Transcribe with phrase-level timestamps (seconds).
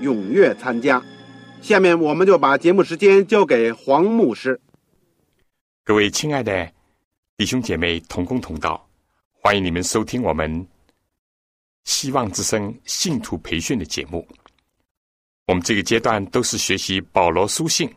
[0.00, 1.02] 踊跃参加。
[1.62, 4.60] 下面我们就把节目时间交给黄牧师。
[5.82, 6.72] 各位亲爱的
[7.36, 8.88] 弟兄姐妹同工同道，
[9.32, 10.66] 欢迎你们收听我们
[11.84, 14.26] 希望之声信徒培训的节目。
[15.46, 17.90] 我们这个阶段都是学习保罗书信，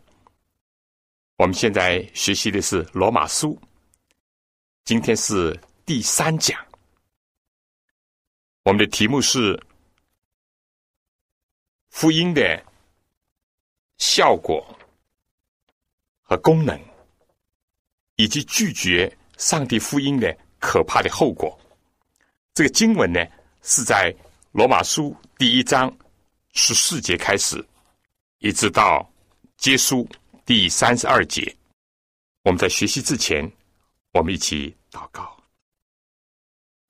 [1.38, 3.58] 我们现在学习的是罗马书。
[4.84, 6.58] 今天是第三讲，
[8.64, 9.58] 我们的题目是
[12.00, 12.64] 福音的
[13.98, 14.64] 效果
[16.22, 16.80] 和功能，
[18.18, 21.60] 以及拒绝上帝福音的可怕的后果。
[22.54, 23.20] 这个经文呢，
[23.64, 24.16] 是在
[24.52, 25.92] 罗马书第一章
[26.54, 27.68] 十四节开始，
[28.38, 29.04] 一直到
[29.58, 30.08] 结束
[30.46, 31.52] 第三十二节。
[32.44, 33.52] 我们在学习之前。
[34.12, 35.36] 我们一起祷告，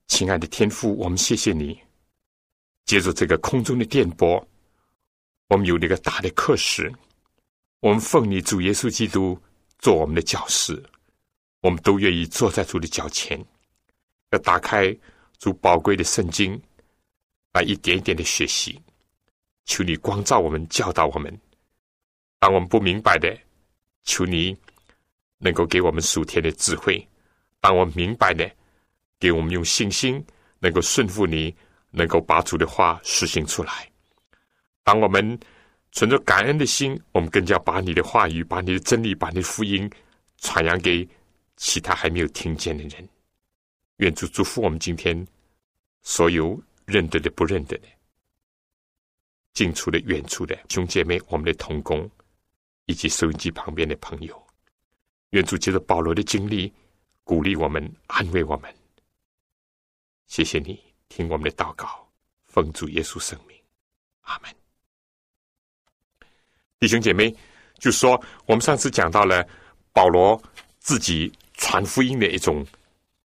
[0.06, 1.80] 亲爱的天父，我们谢谢你，
[2.84, 4.46] 借助这个空中的电波，
[5.48, 6.92] 我们有那个大的课时，
[7.80, 9.40] 我们奉你主耶稣基督
[9.78, 10.82] 做我们的教师，
[11.62, 13.42] 我们都愿意坐在主的脚前，
[14.30, 14.94] 要打开
[15.38, 16.60] 主宝贵的圣经，
[17.54, 18.78] 来一点一点的学习，
[19.64, 21.34] 求你光照我们，教导我们，
[22.38, 23.34] 当我们不明白的，
[24.04, 24.54] 求你
[25.38, 27.08] 能够给我们属天的智慧。
[27.58, 28.50] 当我们明白的，
[29.18, 30.22] 给我们用信心
[30.58, 31.56] 能够顺服你，
[31.90, 33.87] 能够把主的话实行出来。
[34.88, 35.38] 当我们
[35.92, 39.90] 存着感恩的心，我们更加把你的话语、把你的真理、把你的福音
[40.38, 41.06] 传扬给
[41.58, 43.06] 其他还没有听见的人。
[43.98, 45.14] 愿主祝福我们今天
[46.00, 47.88] 所有认得的、不认得的、
[49.52, 52.10] 近处的、远处的兄姐妹、我们的同工
[52.86, 54.42] 以及收音机旁边的朋友。
[55.32, 56.72] 愿主借着保罗的经历。
[57.24, 58.74] 鼓励我们，安慰我们。
[60.28, 62.08] 谢谢你听我们的祷告，
[62.46, 63.54] 奉主耶稣圣名，
[64.22, 64.50] 阿门。
[66.80, 67.34] 弟兄姐妹，
[67.78, 69.46] 就说我们上次讲到了
[69.92, 70.40] 保罗
[70.78, 72.66] 自己传福音的一种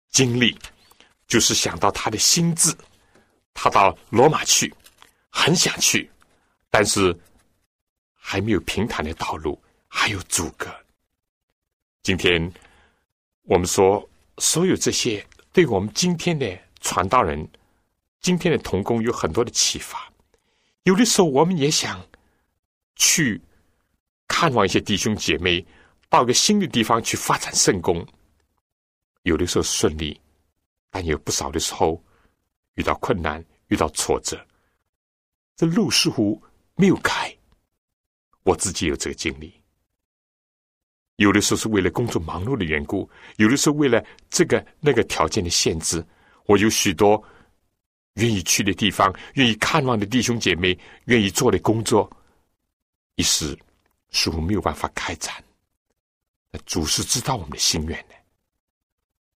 [0.09, 0.57] 经历，
[1.27, 2.73] 就是想到他的心智，
[3.53, 4.73] 他到罗马去，
[5.29, 6.09] 很想去，
[6.69, 7.17] 但是
[8.13, 10.69] 还没有平坦的道路，还有阻隔。
[12.01, 12.51] 今天。
[13.45, 15.21] 我们说，所有这些
[15.51, 17.45] 对我们今天的传道人、
[18.21, 20.09] 今天的童工有很多的启发。
[20.83, 22.01] 有的时候，我们也想
[22.95, 23.41] 去
[24.27, 25.65] 看望一些弟兄姐妹，
[26.09, 28.05] 到一个新的地方去发展圣功。
[29.23, 30.19] 有的时候顺利，
[30.89, 32.03] 但有不少的时候
[32.75, 34.45] 遇到困难、遇到挫折，
[35.55, 36.41] 这路似乎
[36.75, 37.33] 没有开。
[38.43, 39.53] 我自己有这个经历。
[41.17, 46.03] 有的时候是为了工作忙碌的缘故，有的时候为了这个那个条件的限制，
[46.47, 47.23] 我有许多
[48.15, 52.09] 愿意去的地方，愿意看望的弟兄姐妹，愿意做的工作，
[53.15, 53.57] 一时
[54.11, 55.43] 似乎没有办法开展。
[56.65, 58.15] 主是知道我们的心愿的，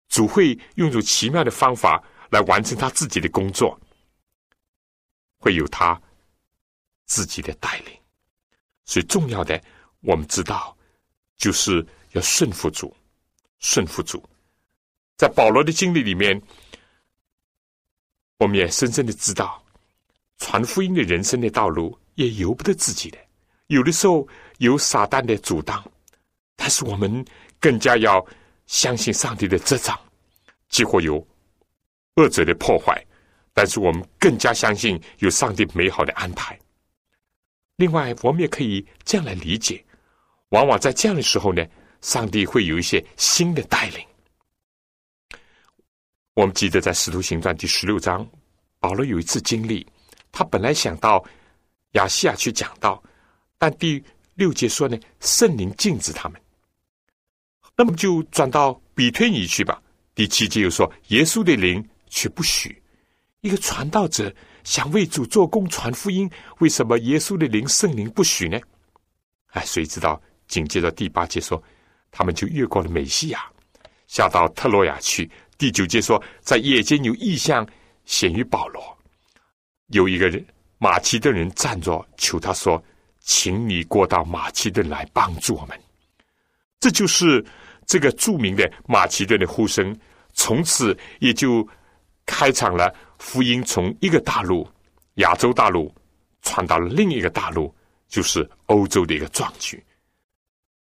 [0.10, 3.80] 主会用一种奇妙的方法来完成他自己的工作，
[5.38, 6.02] 会有他
[7.06, 8.00] 自己的带领。
[8.86, 9.62] 所以重要的，
[10.02, 10.76] 我们知道。
[11.36, 12.96] 就是要顺服主，
[13.60, 14.24] 顺服主。
[15.18, 16.42] 在保罗的经历里面，
[18.38, 19.62] 我们也深深的知道，
[20.38, 23.18] 传福音的人生的道路也由不得自己的，
[23.68, 24.28] 有的时候
[24.58, 25.84] 有撒旦的阻挡，
[26.56, 27.26] 但是我们
[27.60, 28.26] 更加要
[28.66, 30.00] 相信上帝的执掌，
[30.70, 31.26] 几乎有
[32.16, 33.04] 恶者的破坏，
[33.54, 36.60] 但是我们更加相信有上帝美好的安排。
[37.78, 39.84] 另外，我们也可以这样来理解。
[40.50, 41.66] 往往在这样的时候呢，
[42.02, 44.06] 上帝会有一些新的带领。
[46.36, 48.28] 我们记得在《使徒行传》第十六章，
[48.80, 49.86] 保罗有一次经历，
[50.32, 51.24] 他本来想到
[51.94, 53.02] 亚西亚去讲道，
[53.64, 56.42] 但第六节说呢，圣灵禁止他们。
[57.78, 59.82] 那么就转到比推尼去吧。
[60.14, 62.78] 第七节又说，耶稣的灵却不许
[63.40, 64.30] 一个传道者
[64.66, 66.30] 想为主做工传福音，
[66.60, 68.60] 为什么耶稣的灵圣灵不许呢？
[69.52, 70.22] 哎，谁知道？
[70.46, 71.64] 紧接着第八节说，
[72.12, 73.50] 他们就越过了美西亚，
[74.08, 75.32] 下到特洛亚去。
[75.58, 77.66] 第九节说，在夜间有异象
[78.04, 78.84] 显于保罗，
[79.88, 80.46] 有一个人
[80.80, 82.84] 马其顿人站着求他说
[83.24, 85.78] ：“请你过到马其顿来帮助我们。”
[86.80, 87.44] 这就是
[87.88, 89.98] 这个著名的马其顿的呼声，
[90.34, 91.68] 从此也就
[92.26, 94.70] 开场了福音从一个大陆
[95.16, 95.92] 亚洲大陆
[96.44, 97.74] 传到了另一个大陆，
[98.08, 99.84] 就是欧洲的一个壮举。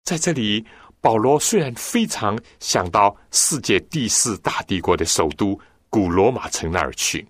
[0.04, 0.64] 在这里。
[1.00, 5.56] 保罗虽然非常想到世界第四大帝国的首都
[5.88, 7.24] 古罗马城那儿去，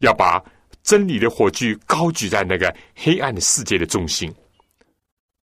[0.00, 0.38] 要把
[0.88, 4.34] 真理的火炬高举在那个黑暗的世界的中心，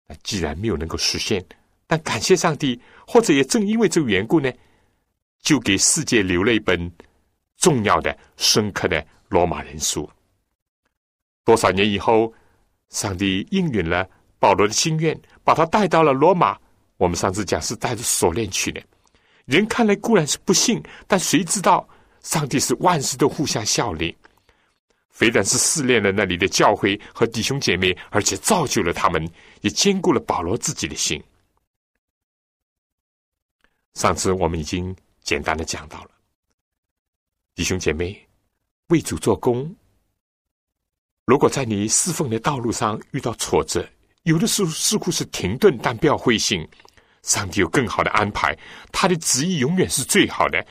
[0.08, 1.46] 那既然没有能够实现，
[1.86, 4.52] 但感谢上帝，或者也正因为这个缘故呢，
[5.44, 6.92] 就给世界留了一本
[7.58, 10.10] 重要的、深刻的罗马人书。
[11.44, 12.34] 多少年以后，
[12.90, 14.10] 上帝应允了
[14.40, 16.58] 保罗的心愿，把他带到了罗马。
[16.98, 18.82] 我们上次讲是带着锁链去的，
[19.46, 21.88] 人看来固然是不幸，但谁知道
[22.24, 24.18] 上帝是万事都互相效力，
[25.16, 29.26] 非但是试炼了那里的教会和弟兄姐妹，而且造就了他们，
[29.62, 31.24] 也兼顾了保罗自己的心。
[33.94, 36.10] 上次我们已经简单的讲到了，
[37.56, 38.28] 弟兄姐妹
[38.88, 39.74] 为主做工，
[41.24, 43.88] 如果在你侍奉的道路上遇到挫折，
[44.24, 46.68] 有的时候似乎是停顿，但不要灰心。
[47.24, 48.54] 上帝有更好的安排，
[48.92, 50.62] 他的旨意永远是最好的。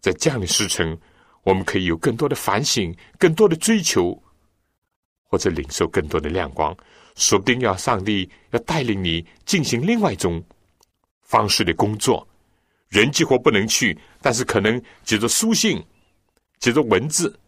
[0.00, 0.98] 在这样的时辰，
[1.42, 4.20] 我们可以有更多的反省，更多的追求，
[5.24, 6.76] 或者领受更多的亮光。
[7.16, 10.42] 说不定要上帝要带领你进行另外一种
[11.22, 12.26] 方式的工作。
[12.88, 15.82] 人几乎不能去，但是可能借着书信、
[16.58, 17.38] 借着文字，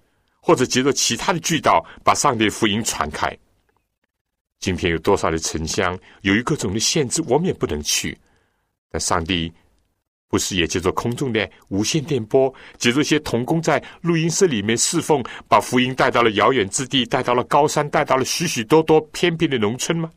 [0.40, 3.36] 或者借着其他的渠道，把上帝的福音传开。
[4.60, 8.16] 今天有多少的城乡，由于各种的限制，我们也不能去。
[8.90, 9.52] 但上帝
[10.32, 20.11] 不是也借着空中的无线电波，借着一些童工在录音室里面侍奉，把福音带到了遥远之地，带到了高山，带到了许许多多偏僻的农村吗？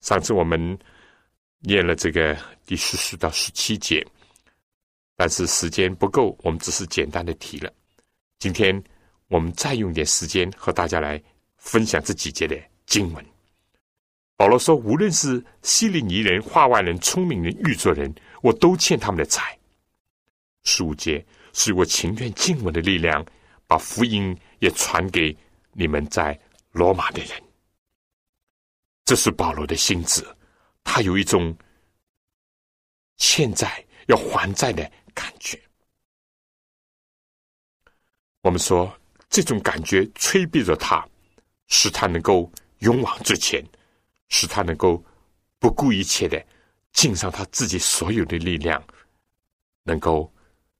[0.00, 0.76] 上次我们
[1.60, 2.36] 念了这个
[2.66, 4.04] 第十四到十七节，
[5.14, 7.72] 但是时间不够，我们只是简单的提了。
[8.40, 8.82] 今天
[9.28, 11.22] 我们再用点时间和大家来
[11.58, 13.24] 分享这几节的经文。
[14.40, 18.10] 保罗说：“无论是希利尼人、画外人、聪明人、玉作人，
[18.40, 19.42] 我都欠他们的债。
[20.64, 21.22] 十五节
[21.52, 23.22] 是我情愿尽我的力量，
[23.66, 25.36] 把福音也传给
[25.72, 26.40] 你们在
[26.72, 27.32] 罗马的人。
[29.04, 30.26] 这是保罗的心智，
[30.84, 31.54] 他有一种
[33.18, 35.60] 欠债要还债的感觉。
[38.40, 38.90] 我们说，
[39.28, 41.06] 这种感觉催逼着他，
[41.66, 43.62] 使他能够勇往直前。”
[44.30, 45.04] 使他能够
[45.58, 46.42] 不顾一切的
[46.92, 48.82] 尽上他自己所有的力量，
[49.82, 50.32] 能够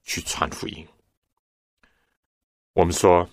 [0.02, 0.86] 去传福音。
[2.72, 3.28] 我们说，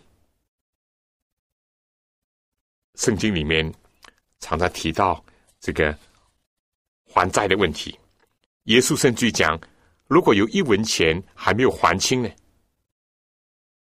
[2.95, 3.71] 圣经里面
[4.39, 5.23] 常常提到
[5.59, 5.97] 这个
[7.05, 7.97] 还债的问题。
[8.63, 9.57] 耶稣甚至讲，
[10.07, 12.29] 如果有一文钱还没有还清呢，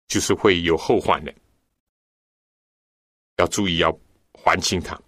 [0.09, 1.35] 就是会有后患的，
[3.37, 3.97] 要注意要
[4.35, 5.01] 还清它。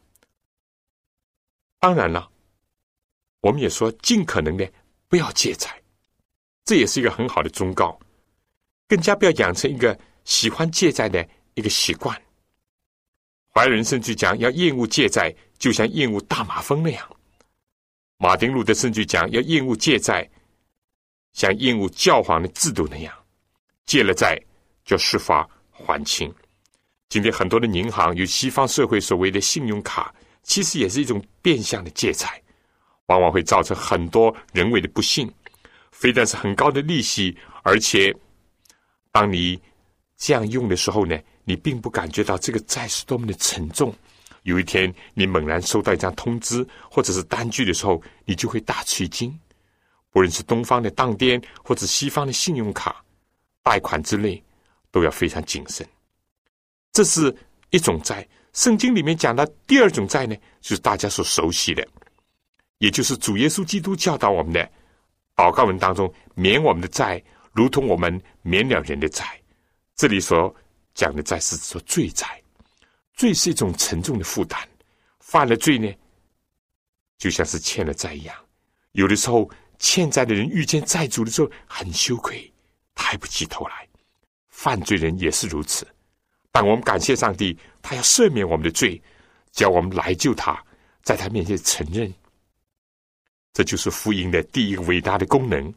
[1.80, 2.28] 当然了，
[3.40, 4.70] 我们也说尽可能的
[5.06, 5.80] 不要借债，
[6.64, 7.98] 这也是一个很好的忠告。
[8.88, 12.20] 更加不要养成一个喜欢借债的一个习惯。
[13.54, 17.16] 怀仁甚至讲要厌恶借债，就像厌恶大马蜂那样。
[18.16, 20.28] 马丁路德甚至讲要厌恶借债，
[21.32, 23.14] 像厌恶教皇的制度那样。
[23.86, 24.36] 借了债
[24.84, 26.34] 就设法还清。
[27.08, 30.12] 今天很多的银行有西方社会所谓的信用卡。
[30.48, 32.42] 其实也是一种变相的借财，
[33.06, 35.30] 往往会造成很多人为的不幸。
[35.92, 38.14] 非但是很高的利息，而且
[39.12, 39.60] 当你
[40.16, 43.94] 这样用的时候呢，你并不感觉到这个债是多么的沉重。
[44.44, 49.38] 有一天你猛然收到一张通知或者是单据的时候，你就会大吃一惊。
[50.10, 53.04] 不论是东方的当店或者西方的信用卡
[53.62, 54.42] 贷款之类，
[54.90, 55.86] 都要非常谨慎。
[56.90, 57.36] 这是
[57.68, 58.26] 一种债。
[58.58, 61.88] 圣经里面讲的第二种债呢，就是大家所熟悉的，
[62.78, 64.68] 也就是主耶稣基督教导我们的
[65.36, 67.22] 祷告文当中，免我们的债，
[67.52, 69.40] 如同我们免了人的债。
[69.94, 70.52] 这里所
[70.92, 72.42] 讲的债是指说罪债，
[73.14, 74.58] 罪是一种沉重的负担，
[75.20, 75.88] 犯了罪呢，
[77.16, 78.34] 就像是欠了债一样。
[78.90, 79.48] 有的时候，
[79.78, 82.52] 欠债的人遇见债主的时候很羞愧，
[82.96, 83.86] 抬不起头来；
[84.48, 85.86] 犯罪人也是如此。
[86.58, 89.00] 但我们感谢上帝，他要赦免我们的罪，
[89.52, 90.60] 叫我们来救他，
[91.04, 92.12] 在他面前承认。
[93.52, 95.72] 这就是福音的第一个伟大的功能。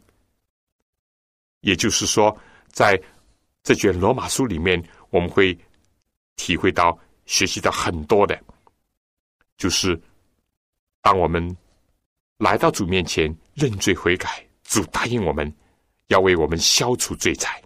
[1.60, 2.36] 也就是说，
[2.72, 3.00] 在
[3.62, 5.56] 这卷罗马书里面，我们会
[6.34, 8.36] 体会到、学习到很多的，
[9.56, 9.96] 就是
[11.00, 11.56] 当我们
[12.38, 15.54] 来到主面前认罪悔改，主答应我们
[16.08, 17.62] 要为我们消除罪债。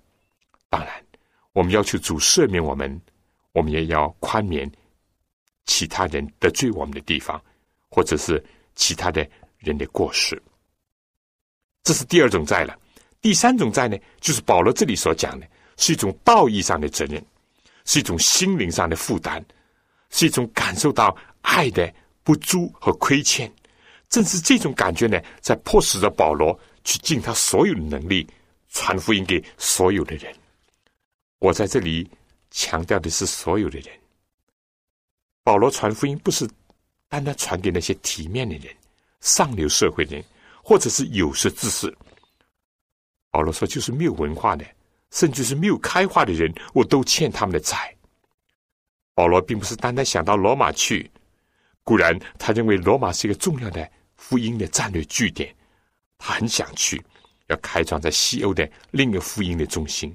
[0.68, 1.05] 当然，
[1.56, 3.00] 我们要求主赦免我们，
[3.52, 4.70] 我们也要宽免
[5.64, 7.42] 其他人得罪我们的地方，
[7.88, 8.44] 或者是
[8.74, 10.40] 其他的人的过失。
[11.82, 12.78] 这是第二种债了。
[13.22, 15.48] 第三种债呢，就是保罗这里所讲的，
[15.78, 17.24] 是一种道义上的责任，
[17.86, 19.42] 是一种心灵上的负担，
[20.10, 21.90] 是一种感受到爱的
[22.22, 23.50] 不足和亏欠。
[24.10, 26.52] 正是这种感觉呢，在迫使着保罗
[26.84, 28.28] 去尽他所有的能力，
[28.68, 30.30] 传福音给所有的人。
[31.38, 32.10] 我在这里
[32.50, 33.88] 强调的是所有的人。
[35.42, 36.48] 保罗传福音不是
[37.08, 38.74] 单单传给那些体面的人、
[39.20, 40.24] 上流社会人，
[40.62, 41.94] 或者是有识之士。
[43.30, 44.64] 保罗说：“就是没有文化的，
[45.10, 47.94] 甚至是没有开化的人，我都欠他们的债。”
[49.14, 51.10] 保罗并不是单单想到罗马去，
[51.84, 55.54] 固然他认为罗马是一个重要的福音的战略据点，
[56.18, 57.02] 他很想去，
[57.46, 60.14] 要开创在西欧的另一个福音的中心。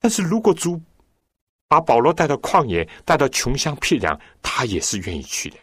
[0.00, 0.80] 但是如果主
[1.68, 5.56] 把保罗带到旷野，带到穷乡僻壤，他也是愿意去的。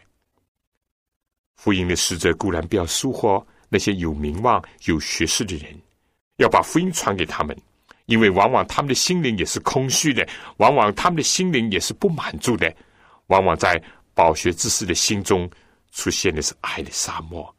[1.56, 5.78] 福音的使者固然不要疏忽那些有名望、有学识的人。
[6.36, 7.54] 要把福音传给他们，
[8.06, 10.26] 因为往往他们的心灵也是空虚的，
[10.58, 12.72] 往往他们的心灵也是不满足的，
[13.26, 13.82] 往往在
[14.14, 15.50] 饱学之士的心中
[15.90, 17.52] 出现的是爱的沙漠、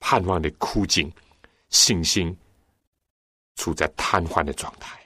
[0.00, 1.08] 盼望的枯井、
[1.70, 2.36] 信心
[3.54, 4.98] 处在瘫痪的状态。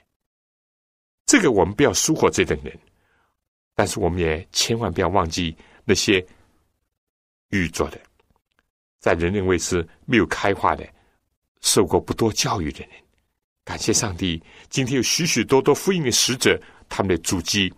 [1.31, 2.77] 这个我们不要疏忽这等人，
[3.73, 6.21] 但是我们也千万不要忘记那些
[7.51, 7.97] 愚拙的，
[8.99, 10.85] 在人认为是没有开化的、
[11.61, 12.89] 受过不多教育的人。
[13.63, 17.73] 感谢上帝，今天有许许多多福音的使者，他们的足迹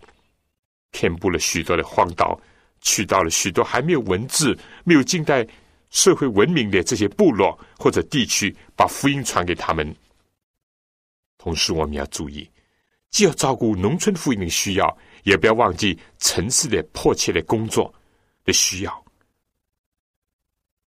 [0.90, 2.42] 遍布了许多的荒岛，
[2.82, 5.48] 去到了许多还没有文字、没有近代
[5.92, 9.96] 社会文明的这些部落或者地区，把福音传给他们。
[11.38, 12.50] 同时，我们要注意，
[13.14, 17.94] 既要照顾农村福音的需要，也不要忘记城市的迫切的工作
[18.44, 19.06] 的需要。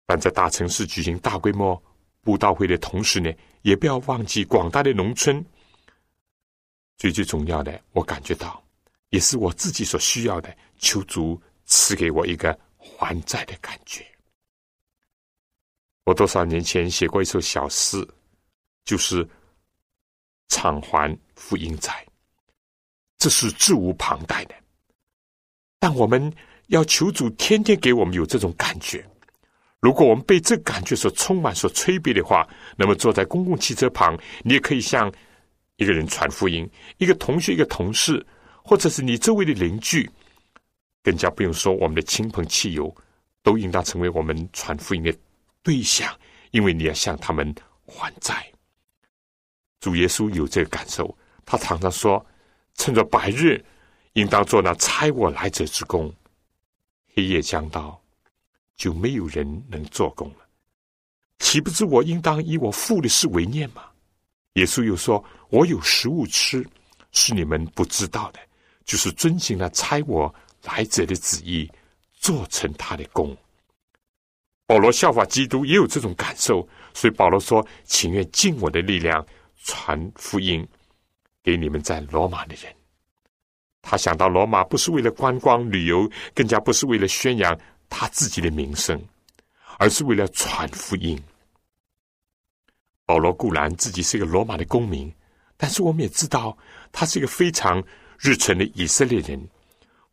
[0.07, 1.81] 但在大城市举行大规模
[2.21, 3.31] 布道会的同时呢？
[3.61, 5.43] 也不要忘记广大的农村。
[6.97, 8.63] 最最重要的，我感觉到，
[9.09, 14.03] 也是我自己所需要的，求主赐给我一个还债的感觉。
[16.05, 18.07] 我多少年前写过一首小诗，
[18.83, 19.27] 就是
[20.47, 22.05] 偿还福音债，
[23.25, 24.53] 这是责无旁贷的。
[25.79, 26.31] 但我们
[26.67, 29.03] 要求主天天给我们有这种感觉。
[29.79, 35.11] 如果我们被这感觉所充满、所催逼的话，那么坐在公共汽车旁，你也可以向
[35.77, 38.23] 一个人传福音，一个同学、一个同事，
[38.63, 40.07] 或者是你周围的邻居，
[41.01, 42.95] 更加不用说我们的亲朋戚友，
[43.41, 45.11] 都应当成为我们传福音的
[45.63, 46.15] 对象，
[46.51, 47.51] 因为你要向他们
[47.87, 48.45] 还债。
[49.79, 52.23] 主耶稣有这个感受，他常常说
[52.75, 53.63] ：“趁着白日，
[54.13, 56.09] 应当做那差我来者之功；
[57.13, 57.99] 黑夜将到。”
[58.77, 60.45] 就没有人能做工了，
[61.39, 63.83] 岂不知我应当以我父的事为念吗？
[64.55, 66.61] 耶稣又说：“我有食物吃，
[67.13, 68.39] 是你们不知道的，
[68.83, 71.71] 就是遵行了差我来者的旨意，
[72.11, 73.33] 做成他的功。”
[74.67, 79.25] 保罗效法基督也有这种感受，所以保罗说：“情愿尽我的力量
[79.63, 80.67] 传福音
[81.45, 82.75] 给你们在罗马的人。”
[83.87, 87.57] 他想到罗马不是为了观光旅游，更加不是为了宣扬。
[87.87, 88.99] 他自己的名声，
[89.77, 91.21] 而是为了传福音。
[93.05, 95.13] 保罗固然自己是一个罗马的公民，
[95.55, 96.57] 但是我们也知道，
[96.91, 97.81] 他是一个非常
[98.17, 99.39] 日程的以色列人，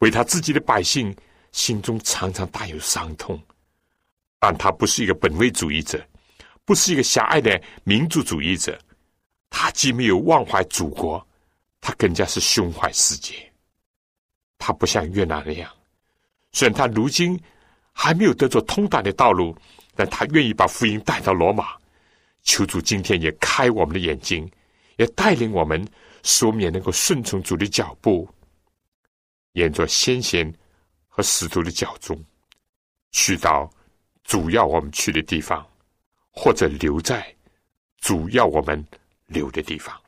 [0.00, 1.16] 为他自己的百姓
[1.50, 3.42] 心中常常大有伤痛。
[4.38, 6.06] 但他不是一个本位主义者，
[6.66, 8.78] 不是一个狭隘的民族主义者。
[9.52, 11.24] 他既没有忘怀祖国，
[11.80, 13.34] 他更加是胸怀世界。
[14.58, 15.70] 他不像越南那样，
[16.50, 17.40] 虽然他如今。
[17.94, 19.54] 还没有得着通达的道路，
[19.94, 21.76] 但他愿意把福音带到罗马。
[22.42, 24.50] 求主今天也开我们的眼睛，
[24.96, 25.86] 也带领我们，
[26.22, 28.26] 使我们也能够顺从主的脚步，
[29.52, 30.50] 沿着先贤
[31.06, 32.18] 和使徒的脚中，
[33.10, 33.70] 去到
[34.24, 35.64] 主要我们去的地方，
[36.30, 37.22] 或者留在
[37.98, 38.82] 主要我们
[39.32, 40.00] 留的地方。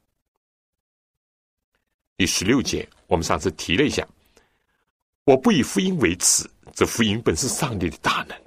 [2.17, 4.07] 第十六节，我们上次提了一下，
[5.25, 8.39] 我不以福音为耻，这福音本是上帝的大能，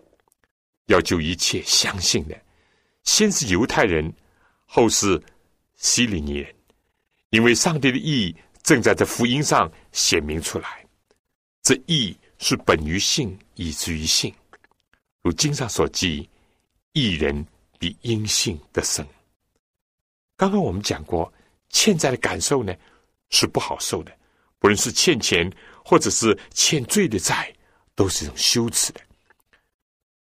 [0.86, 2.42] 要救一切相信的，
[3.04, 4.14] 先是犹太人，
[4.66, 5.22] 后是
[5.76, 6.56] 希利尼人，
[7.32, 10.86] 因为上帝的意正在这福音上显明出来，
[11.62, 12.18] 这意。
[12.40, 14.32] 是本于性，以至于性。
[15.24, 16.30] 如经上所记，
[16.94, 17.44] 一人
[17.80, 19.04] 比阴性的生。
[20.38, 21.34] 刚刚我们讲过，
[21.70, 22.74] 欠债的感受呢
[23.30, 24.16] 是不好受的，
[24.60, 25.52] 不论是欠钱
[25.84, 27.52] 或者是欠罪的债，
[27.96, 29.02] 都是一种羞耻的。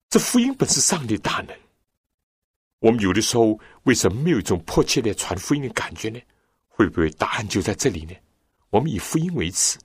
[0.09, 1.57] 这福音本是上帝大能，
[2.79, 6.19] 我们有的时候为什么没有一种迫切的传福音的感觉呢？
[6.67, 8.13] 会不会答案就在这里呢？
[8.69, 9.79] 我们以福音为耻。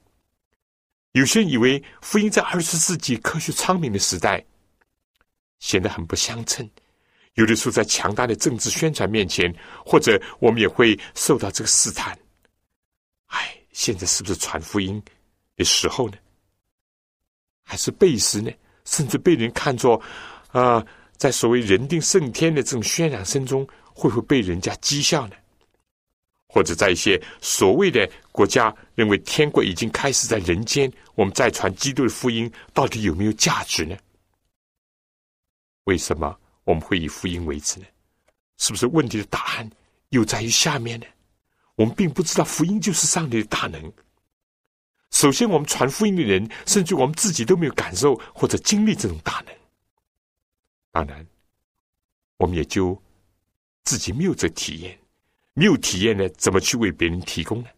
[1.13, 4.43] 有些人以为福音在二十世纪科学昌明的时代
[5.59, 6.69] 显得很不相称，
[7.37, 9.53] 有的时候在强大的政治宣传面前，
[9.85, 12.17] 或者我们也会受到这个试探。
[13.27, 15.01] 哎，现在是不是传福音
[15.55, 16.17] 的时候呢？
[17.63, 18.51] 还是背时呢？
[18.85, 20.01] 甚至被人看作
[20.51, 20.83] 啊，
[21.15, 25.35] 在所谓人定胜天的这种渲染声中，会不会被人家讥笑呢？
[26.47, 33.95] 或者在一些所谓的国家认为天国已经开始在人间，我们再传基督的福音到底有没有价值呢？
[35.83, 36.35] 为什么
[36.67, 37.85] 我们会以福音为耻呢？
[38.57, 39.71] 是不是问题的答案
[40.09, 41.05] 又在于下面呢？
[41.75, 43.93] 我们并不知道福音就是上帝的大能。
[45.11, 49.55] 首先，我们传福音的人，甚至我们自己都没有感受或者经历这种大能。
[50.91, 51.25] 当然，
[52.35, 53.01] 我们也就
[53.85, 54.99] 自己没有这体验。
[55.53, 57.69] 没有体验呢，怎么去为别人提供呢？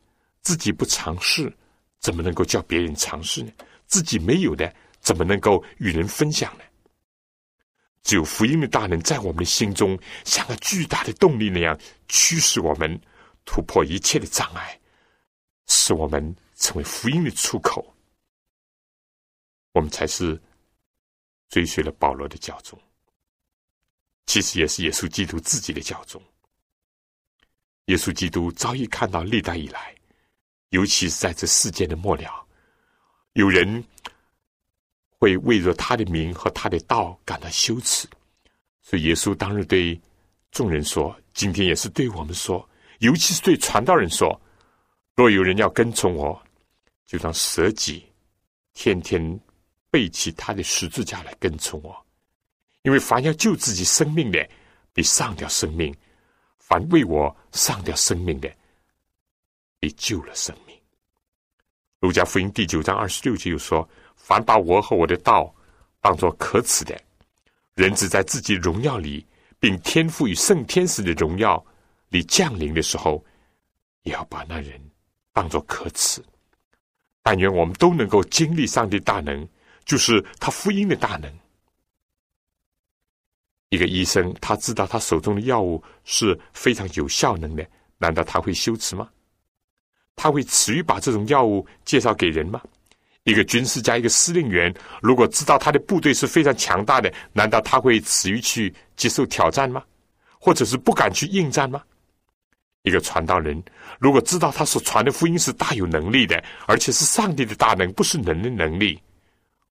[0.41, 1.55] 自己不尝试，
[1.99, 3.51] 怎么能够叫别人尝试呢？
[3.85, 6.63] 自己没有的，怎么能够与人分享呢？
[8.09, 9.95] 只有福音的大能在我们的心中，
[10.25, 12.99] 像个巨大的动力那样驱使我们
[13.45, 14.79] 突破一切的障碍，
[15.67, 17.95] 使我们成为福音的出口。
[19.73, 20.41] 我们才是
[21.49, 22.81] 追随了保罗的教宗，
[24.25, 26.19] 其实也是耶稣基督自己的教宗。
[27.85, 29.95] 耶稣基督早已看到历代以来，
[30.69, 32.43] 尤其是在这世间的末了，
[33.33, 33.83] 有人
[35.19, 38.07] 会为着他的名和他的道感到羞耻，
[38.81, 39.99] 所以耶稣当日对
[40.49, 42.67] 众人说：“今天也是对我们说，
[42.99, 44.39] 尤其是对传道人说：
[45.15, 46.41] 若有人要跟从我，
[47.05, 48.05] 就当舍己，
[48.73, 49.39] 天天
[49.91, 51.95] 背起他的十字架来跟从我。
[52.83, 54.49] 因为凡要救自己生命的，
[54.93, 55.93] 比上掉生命。”
[56.69, 58.47] 凡为我上掉生命的，
[59.79, 60.79] 也救了生命。
[61.99, 65.51] 路加福音第九章二十六节又说：“凡把我和我的道
[65.99, 66.95] 当作可耻的，
[67.73, 69.25] 人只在自己荣耀里，
[69.59, 71.65] 并天赋与圣天使的荣耀
[72.09, 73.25] 里降临的时候，
[74.03, 74.79] 也要把那人
[75.33, 76.23] 当作可耻。
[77.23, 79.47] 但愿我们都能够经历上帝大能，
[79.83, 81.33] 就是他福音的大能。”
[83.69, 89.09] 一个医生，他知道他手中的药物是非常有效能的，难道他会羞耻吗？
[90.15, 92.61] 他会耻于把这种药物介绍给人吗？
[93.29, 99.83] 一个军事家，一个司令员，如果知道他的部队是非常强大的，难道他会耻于去接受挑战吗？
[100.39, 101.83] 或者是不敢去应战吗？
[102.83, 103.61] 一个传道人，
[103.99, 108.97] 如果知道他所传的福音是大有能力的，而且是上帝的大能，不是人的能力，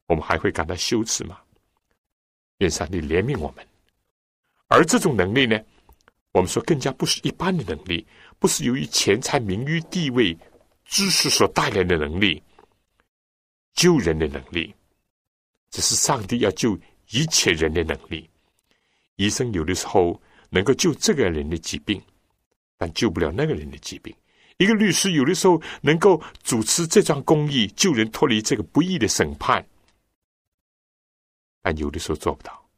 [0.07, 1.39] 我们还会感到羞耻吗？
[2.59, 3.67] 愿上帝怜悯我们。
[4.69, 5.59] 而这种能力呢，
[6.33, 8.07] 我们说更加不是一般的能力，
[8.39, 10.37] 不是由于钱财、名誉、地位、
[10.85, 12.43] 知识所带来的能力，
[13.79, 14.75] 救人的能力，
[15.71, 16.77] 这是上帝要救
[17.11, 18.29] 一切人的能力。
[19.15, 22.03] 医生有的时候能够救这个人的疾病，
[22.77, 24.13] 但救不了那个人的疾病；
[24.57, 29.65] 一个律师有的时候能够主持这桩公义，救人脱离这个不义的审判，
[31.63, 32.69] 但有的时候做不到。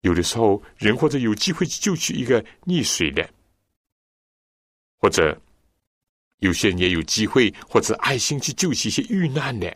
[0.00, 3.28] 有的时候，人或者有机会救去一个溺水的，
[4.96, 5.38] 或者
[6.40, 9.74] 有些人也有机会或者爱心去救起一些遇难的，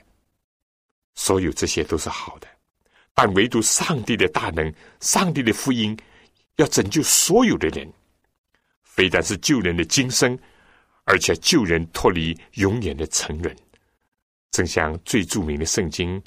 [1.15, 2.49] 所有这些都是好的。
[3.15, 5.97] 但唯独上帝的大能、上帝的福音，
[6.57, 7.91] 要拯救所有的人，
[8.83, 10.39] 非但是救人的今生，
[11.05, 13.55] 而且救人脱离永远的沉沦。
[14.51, 16.21] 正像最著名的圣经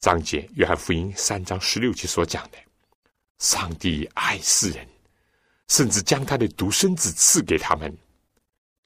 [0.00, 2.58] 章节《约翰福音》三章十六节所讲的。
[3.38, 4.86] 上帝爱世人，
[5.68, 7.94] 甚至将他的独生子赐给他们，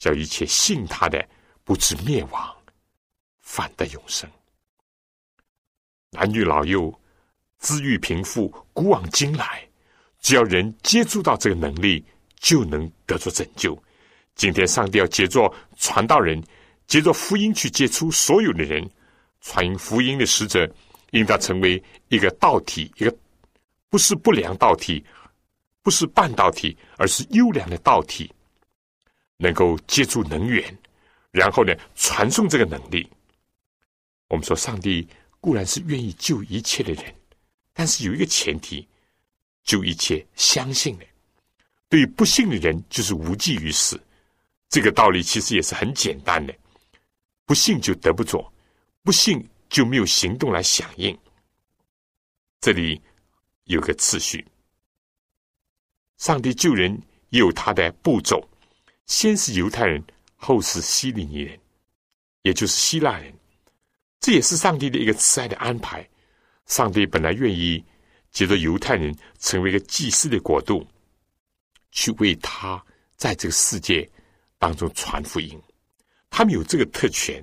[0.01, 1.25] 叫一切信他的
[1.63, 2.57] 不至灭亡，
[3.39, 4.29] 反得永生。
[6.11, 6.93] 男女老幼、
[7.59, 9.65] 资裕贫富、古往今来，
[10.21, 12.05] 只要人接触到这个能力，
[12.41, 13.81] 就能得着拯救。
[14.35, 16.43] 今天上帝要借着传道人，
[16.87, 18.91] 借着福音去接触所有的人，
[19.43, 20.69] 传福音的使者，
[21.11, 23.15] 应当成为一个道体，一个
[23.91, 25.05] 不是不良道体，
[25.83, 28.33] 不是半导体，而是优良的道体，
[29.41, 30.63] 能够借助能源，
[31.31, 33.09] 然后呢传送这个能力。
[34.29, 35.09] 我们说，上帝
[35.41, 37.15] 固然是愿意救一切的人，
[37.73, 38.87] 但是有一个前提，
[39.65, 41.07] 救一切相信的。
[41.89, 43.99] 对于不信的人，就是无济于事。
[44.69, 46.55] 这个道理其实也是很简单的，
[47.47, 48.53] 不信就得不着，
[49.03, 51.19] 不信就没有行动来响应。
[52.61, 53.01] 这里
[53.65, 54.47] 有个次序，
[56.19, 56.93] 上帝救人
[57.31, 58.47] 也有他的步骤，
[59.11, 60.01] 先是犹太人，
[60.37, 61.59] 后是希利尼人，
[62.43, 63.35] 也就是希腊人。
[64.21, 66.09] 这也是上帝的一个慈爱的安排。
[66.67, 67.85] 上帝本来愿意
[68.31, 70.87] 借着犹太人成为一个祭祀的国度，
[71.91, 72.81] 去为他
[73.17, 74.09] 在这个世界。
[74.59, 75.61] 当中传福音，
[76.29, 77.43] 他们有这个特权，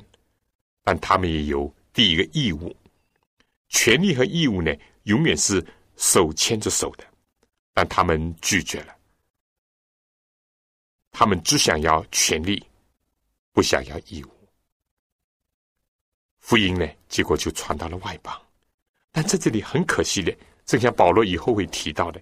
[0.83, 2.73] 但他们也有第一个义务。
[3.67, 5.65] 权利和义务呢，永远是
[5.97, 7.03] 手牵着手的，
[7.73, 8.96] 但他们拒绝了。
[11.19, 12.63] 他们只想要权利，
[13.51, 14.29] 不想要义务。
[16.37, 18.39] 福音呢，结果就传到了外邦。
[19.11, 20.31] 但在这里很可惜的，
[20.63, 22.21] 正像保罗以后会提到的，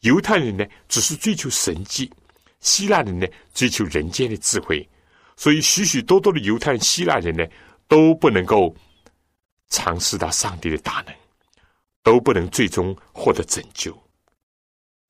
[0.00, 2.12] 犹太人呢，只是追求神迹。
[2.60, 4.86] 希腊人呢，追求人间的智慧，
[5.38, 7.46] 所以许许多多的犹太人、希腊人呢，
[7.88, 8.76] 都不能够
[9.70, 11.16] 尝试到上帝的大能，
[12.02, 13.98] 都不能最终获得拯救。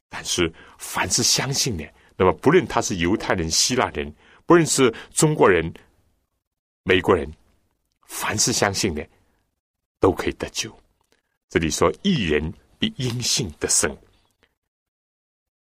[0.08, 1.84] 但是，凡是相信的，
[2.16, 4.14] 那么不论他是犹太人、希腊人，
[4.46, 5.72] 不论是中国人、
[6.82, 7.30] 美国人，
[8.06, 9.06] 凡是相信的，
[9.98, 10.74] 都可以得救。
[11.48, 13.96] 这里说：“一人比因信得生。”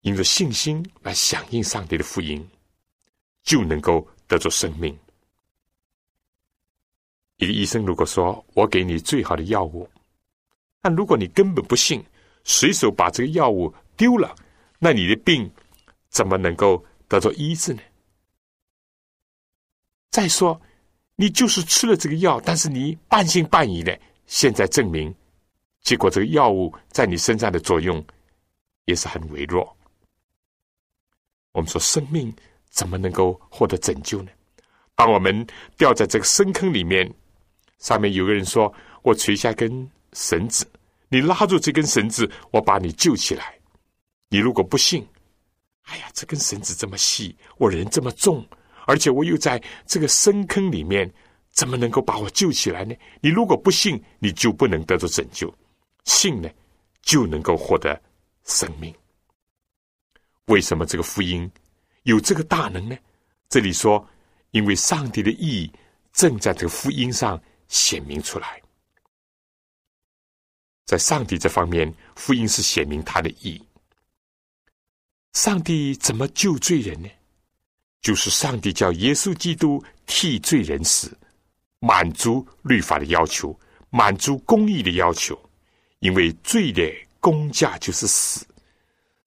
[0.01, 2.47] 因着信心来响应上帝的福音，
[3.43, 4.97] 就能够得着生命。
[7.35, 9.89] 一个医生如果说我给你最好的药物，
[10.81, 12.03] 但如果你根本不信，
[12.45, 14.33] 随手把这个药物丢了，
[14.77, 15.49] 那你的病
[16.09, 17.81] 怎么能够得到医治呢？
[20.11, 20.59] 再说，
[21.15, 25.13] 你就是吃了这个药，但是你半信半疑的，现在证明，
[25.81, 28.03] 结果这个药物在你身上的作用
[28.85, 29.75] 也是很微弱。
[31.51, 32.33] 我们说，生命
[32.69, 34.31] 怎么能够获得拯救呢？
[34.95, 35.45] 当我们
[35.77, 37.11] 掉在这个深坑里面，
[37.77, 40.69] 上面有个人说：“我垂下根绳子，
[41.07, 43.57] 你拉住这根绳子，我把你救起来。”
[44.29, 45.07] 你如果不信，
[45.89, 48.47] 哎呀，这根绳子这么细，我人这么重，
[48.85, 51.11] 而且我又在这个深坑里面，
[51.49, 52.95] 怎么能够把我救起来呢？
[53.21, 55.47] 你如果不信，你就不能得到拯救；
[56.05, 56.49] 信呢，
[57.01, 57.99] 就能够获得
[58.45, 58.93] 生命。
[60.45, 61.49] 为什么这个福音
[62.03, 62.95] 有这个大能呢？
[63.49, 64.07] 这里说，
[64.51, 65.71] 因为上帝的意义
[66.13, 68.61] 正在这个福音上显明出来。
[70.85, 73.68] 在上帝这方面，福音是显明他的意义。
[75.33, 77.09] 上帝怎么救罪人呢？
[78.01, 81.15] 就是上帝叫耶稣基督替罪人死，
[81.79, 83.57] 满足律法的要求，
[83.89, 85.37] 满足公义的要求。
[85.99, 86.89] 因为罪的
[87.19, 88.47] 公价就是死。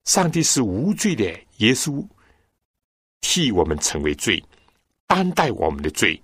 [0.05, 1.23] 上帝是无罪的，
[1.57, 2.03] 耶稣
[3.21, 4.43] 替我们成为罪，
[5.05, 6.19] 担待我们的罪，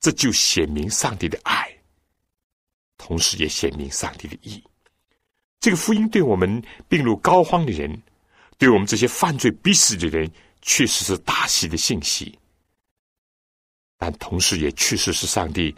[0.00, 1.70] 这就显明上帝的爱，
[2.96, 4.62] 同时也显明上帝的义。
[5.60, 8.02] 这个福音对我们病入膏肓的人，
[8.60, 10.30] 对我们这些犯罪必死的人，
[10.62, 12.38] 确实是大喜的信息，
[13.96, 15.74] 但同时也确实是上帝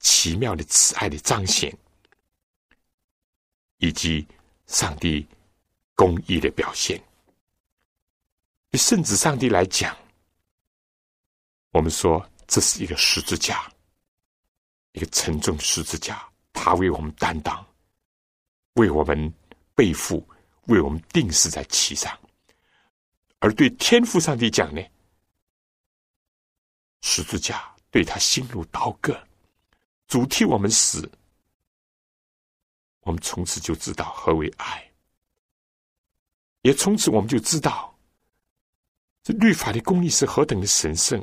[0.00, 1.72] 奇妙的慈爱的彰显，
[3.78, 4.26] 以及
[4.66, 5.24] 上帝。
[5.94, 7.00] 公义的表现，
[8.70, 9.96] 对圣子上帝来讲，
[11.70, 13.70] 我们说这是一个十字架，
[14.92, 17.64] 一个沉重的十字架，他为我们担当，
[18.72, 19.32] 为我们
[19.76, 20.26] 背负，
[20.64, 22.18] 为我们定死在其上。
[23.42, 24.80] 而对天父上帝讲呢，
[27.00, 29.20] 十字架对他心如刀割，
[30.06, 31.10] 主替我们死，
[33.00, 34.88] 我们从此就知道何为爱。
[36.60, 37.92] 也从此我们就知道，
[39.24, 41.20] 这律法的公义是何等的神圣，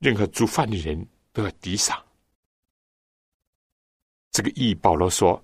[0.00, 2.04] 任何做犯的人都要抵赏。
[4.32, 5.42] 这个义，保罗说，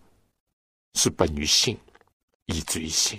[0.93, 1.81] 是本于信，
[2.45, 3.19] 以至于信。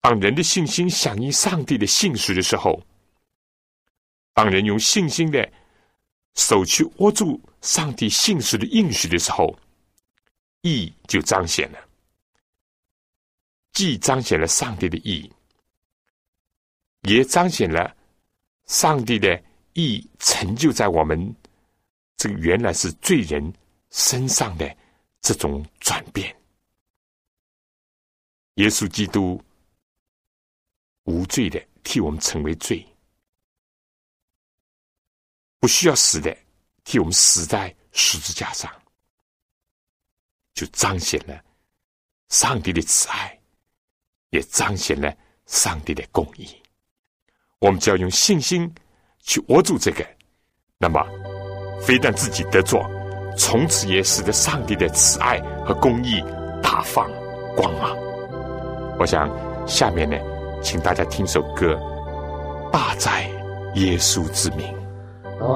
[0.00, 2.80] 当人的信心响应上帝的信实的时候，
[4.32, 5.52] 当人用信心的
[6.36, 9.58] 手去握住上帝信实的应许的时候，
[10.62, 11.78] 义就彰显了，
[13.72, 15.30] 既彰显了上帝的义，
[17.02, 17.94] 也彰显了
[18.66, 21.34] 上帝的义成就在我们
[22.16, 23.52] 这个原来是罪人
[23.90, 24.76] 身上的
[25.20, 26.34] 这种转变。
[28.54, 29.40] 耶稣基督
[31.08, 32.86] 无罪的替我们成为罪，
[35.58, 36.36] 不需要死的
[36.84, 38.70] 替我们死在十字架上。
[40.52, 41.42] 就彰显了
[42.28, 43.40] 上帝的慈爱，
[44.30, 45.16] 也彰显了
[45.46, 46.46] 上帝的公义。
[47.58, 48.70] 我们只要用信心
[49.20, 50.06] 去握住这个，
[50.76, 51.00] 那么
[51.80, 52.82] 非但自己得做，
[53.38, 56.20] 从此也使得上帝的慈爱和公义
[56.62, 57.08] 大放
[57.56, 57.96] 光芒。
[58.98, 59.26] 我想
[59.66, 60.16] 下面呢，
[60.60, 61.66] 请大家听首歌
[62.70, 63.26] 《大在
[63.74, 64.66] 耶稣之名》。
[65.40, 65.46] 大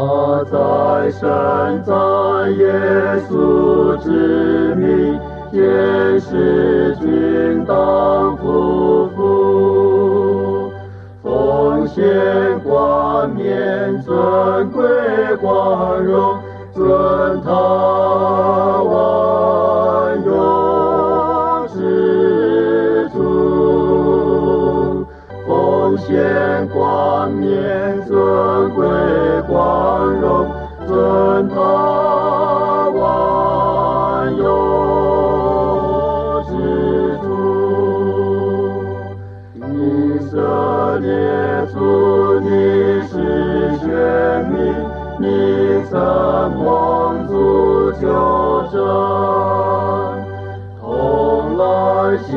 [0.45, 1.93] 在神在
[2.53, 5.19] 耶稣之名，
[5.51, 10.73] 天使君当夫妇，
[11.23, 12.05] 奉献
[12.61, 14.85] 冠冕尊贵
[15.41, 16.39] 光荣，
[16.73, 18.82] 尊他
[26.03, 28.85] 奉献冠冕尊贵。
[29.47, 30.51] 光荣
[30.87, 31.55] 尊他
[32.91, 34.43] 万有
[36.49, 36.53] 之
[37.23, 37.27] 主，
[39.69, 41.09] 以色列
[41.73, 41.77] 主
[42.41, 42.49] 你
[43.09, 43.13] 是
[43.79, 43.87] 选
[44.51, 44.59] 民，
[45.19, 45.25] 你
[45.91, 45.93] 曾
[46.57, 47.33] 蒙主
[48.01, 48.03] 救
[48.73, 49.62] 拯，后
[51.63, 52.33] 来协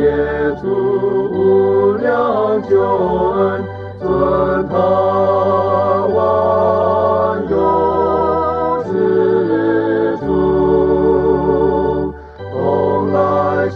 [0.61, 0.67] 助
[1.31, 2.79] 无量救
[3.31, 3.63] 恩，
[3.99, 5.05] 尊他。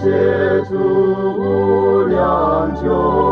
[0.02, 3.29] 借助无量救恩，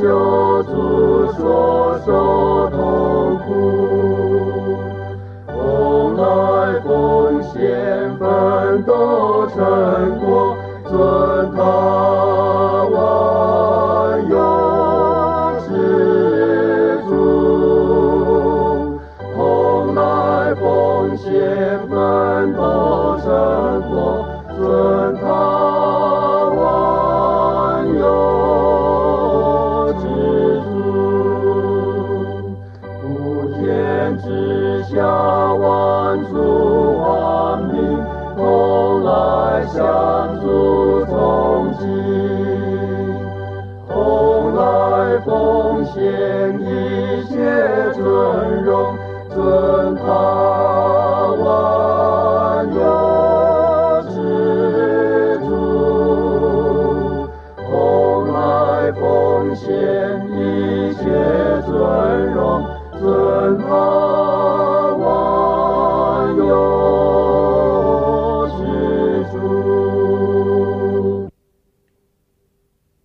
[0.00, 3.48] 救主所受痛苦，
[5.46, 5.52] 后
[6.16, 6.88] 来奉
[7.42, 9.60] 献奋斗成
[45.92, 45.98] 献
[46.60, 46.64] 一
[47.24, 47.34] 切
[47.94, 48.02] 尊
[48.62, 48.96] 荣，
[49.28, 50.02] 尊他
[51.38, 51.44] 万
[52.72, 52.80] 有
[54.08, 54.14] 之
[55.40, 55.48] 主，
[57.56, 57.62] 同
[58.32, 58.38] 来
[58.92, 59.02] 奉
[59.56, 59.68] 献
[60.30, 61.02] 一切
[61.66, 61.70] 尊
[62.32, 62.38] 荣，
[63.00, 63.66] 尊他
[64.96, 65.04] 万
[66.36, 66.48] 有
[68.56, 68.60] 之
[69.32, 69.34] 主。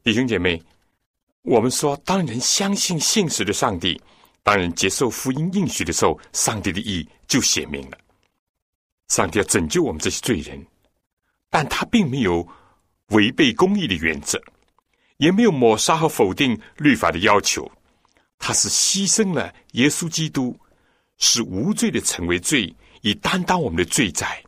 [0.03, 0.64] 弟兄姐妹。
[1.55, 3.97] 我们说，当人相信信实的上帝，
[4.43, 7.97] 当人接受福音应许的时候，上帝的意就显明了。
[9.07, 10.61] 上帝要拯救我们这些罪人，
[11.49, 12.45] 但他并没有
[13.11, 14.37] 违背公义的原则，
[15.15, 17.71] 也没有抹杀和否定律法的要求。
[18.37, 20.59] 他是牺牲了耶稣基督，
[21.19, 24.43] 使无罪的成为罪，以担当我们的罪债，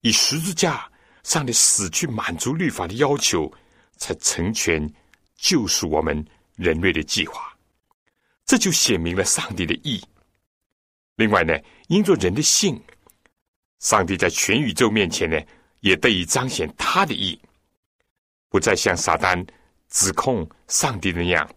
[0.00, 0.90] 以十字架
[1.22, 3.48] 上的死去满足律法的要求，
[3.98, 4.92] 才成全。
[5.42, 6.22] 救赎我们
[6.60, 7.56] 人类的计划，
[8.44, 9.98] 这就显明了上帝的意。
[11.16, 12.78] 另外呢，因着人的信，
[13.78, 15.40] 上帝在全宇宙面前呢，
[15.80, 17.40] 也得以彰显他的意，
[18.50, 19.42] 不再像撒旦
[19.88, 21.50] 指控上帝那样，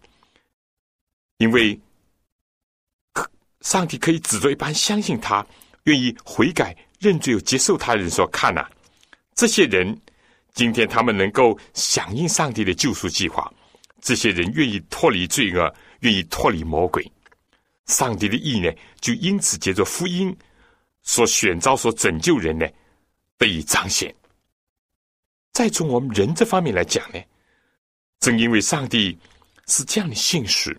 [1.38, 1.78] 因为
[3.60, 5.46] 上帝可以指着一般相信他、
[5.84, 8.66] 愿意悔改认罪又接受他人说：“看呐，
[9.36, 10.00] 这些人
[10.54, 13.52] 今天他们能够响应上帝的救赎计划。”
[14.04, 17.10] 这些人愿意脱离罪恶，愿意脱离魔鬼，
[17.86, 20.36] 上帝的意呢，就因此借着福音
[21.04, 22.68] 所选召、所拯救人呢，
[23.38, 24.14] 得以彰显。
[25.54, 27.20] 再从我们人这方面来讲呢，
[28.20, 29.18] 正因为上帝
[29.68, 30.78] 是这样的信使，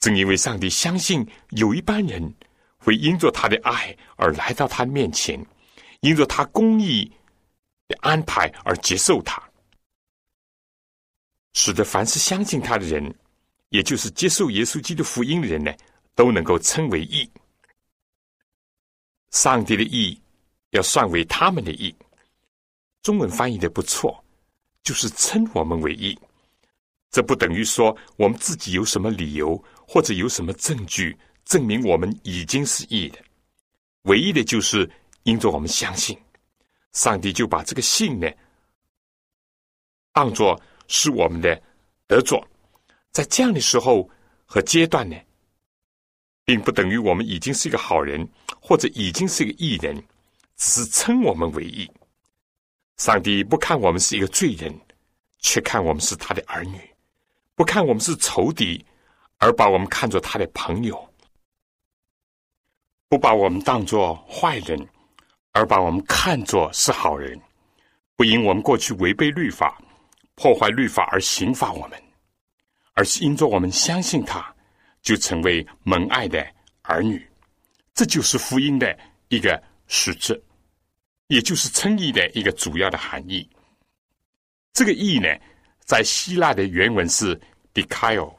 [0.00, 2.34] 正因为上帝相信有一班人
[2.76, 5.40] 会因着他的爱而来到他面前，
[6.00, 7.08] 因着他公义
[7.86, 9.40] 的安排而接受他，
[11.52, 13.14] 使得凡是相信他的人，
[13.70, 15.72] 也就是接受耶稣基督福音的人呢，
[16.14, 17.30] 都能够称为义。
[19.30, 20.18] 上帝的义
[20.70, 21.94] 要算为他们的义。
[23.02, 24.22] 中文翻译的不错，
[24.82, 26.18] 就是称我们为义。
[27.10, 33.18] 这不等于说我们自己有什么理由或者有什么证据证明我们已经是义的。
[34.02, 34.88] 唯一的就是
[35.22, 36.18] 因着我们相信，
[36.92, 38.30] 上帝就把这个信呢
[40.12, 41.62] 当作是我们的
[42.06, 42.44] 得着。
[43.12, 44.08] 在这样的时候
[44.44, 45.16] 和阶段呢，
[46.44, 48.28] 并不等于我们已经是一个好人
[48.60, 49.96] 或者已经是一个义人，
[50.56, 51.90] 只是称我们为义。
[52.96, 54.76] 上帝不看我们是一个罪人，
[55.38, 56.78] 却看我们是他的儿女；
[57.54, 58.84] 不看我们是仇敌，
[59.36, 60.96] 而把我们看作他的朋友；
[63.08, 64.88] 不把我们当作坏人，
[65.52, 67.38] 而把我们看作是好人；
[68.16, 69.80] 不因我们过去违背律法、
[70.38, 72.00] 破坏律法而刑罚我们，
[72.94, 74.54] 而是因着我们相信他，
[75.02, 76.46] 就成为蒙爱的
[76.82, 77.28] 儿女。
[77.92, 78.96] 这就是福音的
[79.28, 80.40] 一个实质。
[81.26, 83.46] 也就是称义的一个主要的含义。
[84.72, 85.28] 这个义呢，
[85.84, 87.38] 在希腊的原文是
[87.74, 88.34] “dikao”，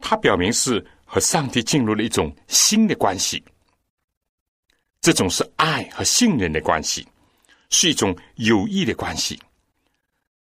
[0.00, 3.42] 它表明是和上帝进入了一种新的关系。
[5.00, 7.08] 这种是爱和信任的关系，
[7.70, 9.40] 是一种有益的关系，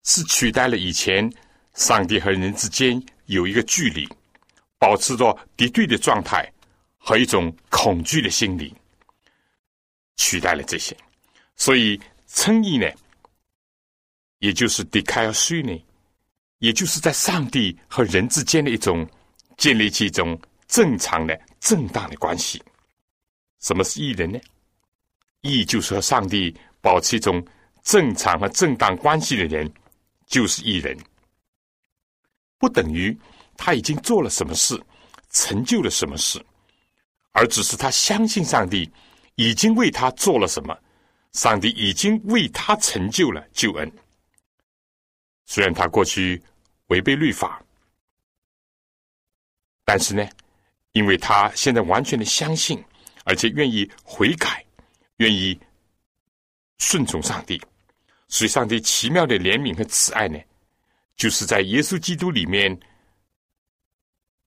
[0.04, 1.30] 是取代了以前
[1.74, 4.08] 上帝和人之间有一个距离，
[4.78, 6.50] 保持着敌对的状态
[6.98, 8.74] 和一种恐惧的心理，
[10.16, 10.96] 取代了这些。
[11.56, 12.86] 所以称义呢，
[14.38, 15.84] 也就是 d e c a r 呢，
[16.58, 19.06] 也就是在上帝和人之间的一种
[19.56, 22.62] 建立起一种正常的、正当的关系。
[23.60, 24.38] 什么是义人呢？
[25.42, 27.44] 义就是和上帝保持一种
[27.82, 29.70] 正常和正当关系的人，
[30.30, 30.96] 就是一人。
[32.56, 33.14] 不等于
[33.54, 34.82] 他已经做了什么事，
[35.28, 36.42] 成就了什么事，
[37.32, 38.90] 而只是他相信上帝
[39.34, 40.74] 已经为他做了什么。
[41.32, 43.92] 上帝已经为他成就了救恩，
[45.46, 46.42] 虽然他过去
[46.88, 47.62] 违背律法，
[49.84, 50.28] 但是呢，
[50.90, 52.82] 因为他现在完全的相信，
[53.22, 54.66] 而且愿意悔改，
[55.18, 55.56] 愿意
[56.78, 57.62] 顺从上帝，
[58.30, 60.38] 所以上帝奇妙的怜悯和慈爱呢，
[61.16, 62.80] 就是在耶稣基督里面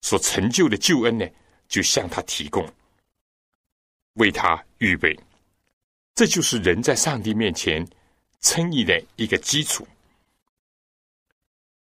[0.00, 1.28] 所成就的救恩呢，
[1.68, 2.66] 就向他提供，
[4.14, 5.14] 为他预备。
[6.14, 7.86] 这就是人在上帝面前
[8.40, 9.86] 称义的一个基础，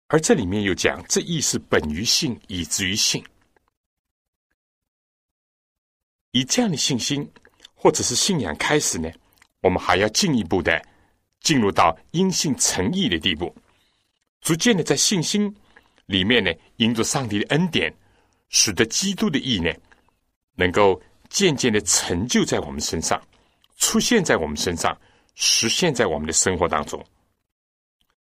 [0.08, 3.24] 而这里面又讲，这义是本于信，以至于信。
[6.32, 7.30] 以这样的信心
[7.74, 9.08] 或者是信仰开始呢，
[9.60, 10.84] 我们还要进一步的
[11.40, 13.54] 进入到因信成义的地步，
[14.40, 15.54] 逐渐的在信心
[16.06, 17.92] 里面呢，因着上帝的恩典，
[18.48, 19.72] 使得基督的意呢，
[20.54, 23.20] 能够渐渐的成就在我们身上。
[23.78, 24.98] 出现在我们身上，
[25.34, 27.04] 实现在我们的生活当中。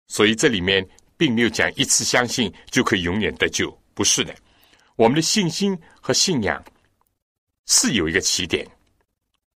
[0.06, 4.34] 所以这里面并没有讲一次相信就可以永远得救，不是的。
[4.96, 6.62] 我们的信心和信仰
[7.66, 8.66] 是有一个起点，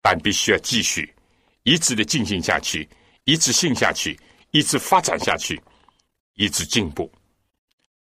[0.01, 1.13] 但必须要继续
[1.63, 2.87] 一直的进行下去，
[3.25, 4.19] 一直信下去，
[4.51, 5.61] 一直发展下去，
[6.33, 7.11] 一直进步。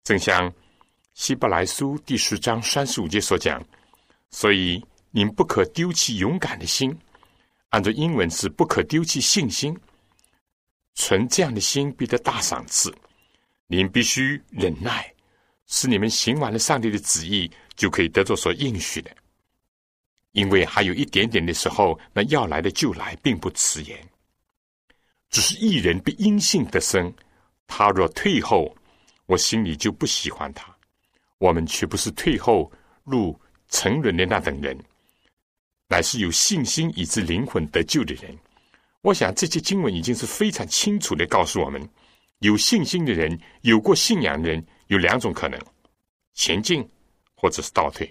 [0.02, 0.52] 正像
[1.14, 3.64] 希伯来书第十章三十五节所讲，
[4.30, 6.96] 所以您不可丢弃勇敢的心。
[7.70, 9.76] 按照英文是不可丢弃信心，
[10.94, 12.94] 存这样的心必得大赏赐。
[13.66, 15.12] 您必须忍耐，
[15.66, 19.10] 使你们行完了上帝的旨意，就可以得着所应许的。
[20.32, 23.98] 因为还有一点点的时候，那要来的就来，并不迟延。
[25.34, 27.12] 只是一人必因信得生，
[27.66, 28.72] 他若退后，
[29.26, 30.72] 我心里就不喜欢他。
[31.38, 32.70] 我们却不是退后
[33.02, 33.36] 入
[33.68, 34.78] 沉沦的那等人。
[35.88, 38.32] 乃是有信心以致灵魂得救的人。
[39.00, 41.82] 我想这些经文已经是非常清楚的告诉我们：
[42.38, 45.60] 有信心的人，有过信仰的人，有两种可能：
[46.34, 46.88] 前进
[47.34, 48.08] 或者是倒退，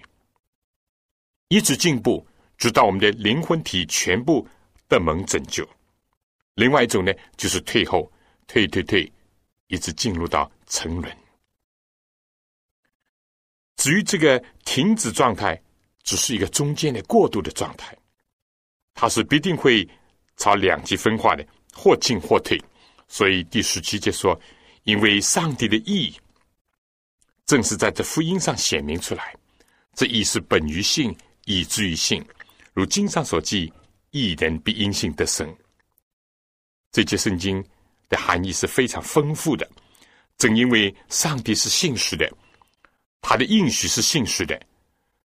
[1.48, 2.26] 一直进步，
[2.58, 4.46] 直到我们的灵魂体全部
[4.90, 5.64] 得蒙拯救；
[6.54, 8.10] 另外一种呢，就是退后，
[8.46, 9.12] 退退退，
[9.68, 11.16] 一直进入到沉沦。
[13.76, 15.60] 至于这个停止状态。
[16.04, 17.96] 只是一个中间的过渡的状态，
[18.92, 19.88] 它是必定会
[20.36, 21.42] 朝两极分化的，
[21.72, 22.62] 或进或退。
[23.08, 24.38] 所以第十七节说
[24.84, 26.14] ：“因为上帝的意，
[27.46, 29.34] 正是在这福音上显明出来。
[29.94, 32.22] 这意是本于信，以至于信。
[32.74, 33.72] 如经上所记，
[34.10, 35.56] 一人必因信得生。
[36.94, 37.60] 这节圣经
[38.08, 39.68] 的含义是非常丰富的。
[40.38, 42.32] 正因为上帝是信实的，
[43.20, 44.56] 他的应许是信实的，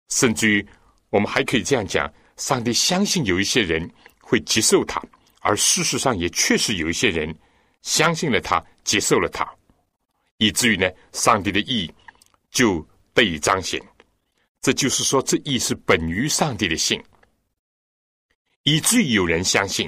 [0.10, 0.68] 甚至于
[1.12, 3.88] 我们还可以这样讲：上帝相信有一些人
[4.20, 5.00] 会接受他，
[5.42, 7.32] 而事实上也确实有一些人
[7.84, 9.48] 相信了他，接受了他，
[10.38, 11.92] 以至于呢，上帝的意
[12.50, 13.80] 就得以彰显。
[14.60, 17.00] 这就是说，这意是本于上帝的信，
[18.64, 19.88] 以至于有人相信。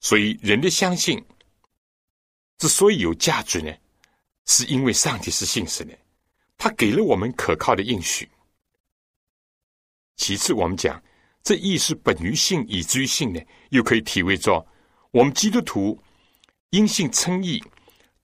[0.00, 1.22] 所以，人的相信。
[2.58, 3.74] 之所以有价值呢，
[4.44, 5.96] 是因为上帝是信实的，
[6.58, 8.30] 他给了我们可靠的应许。
[10.16, 11.02] 其次，我们讲
[11.42, 13.40] 这义是本于信，以至于信呢，
[13.70, 14.66] 又可以体会作
[15.10, 15.98] 我们基督徒
[16.68, 17.62] 因信称义，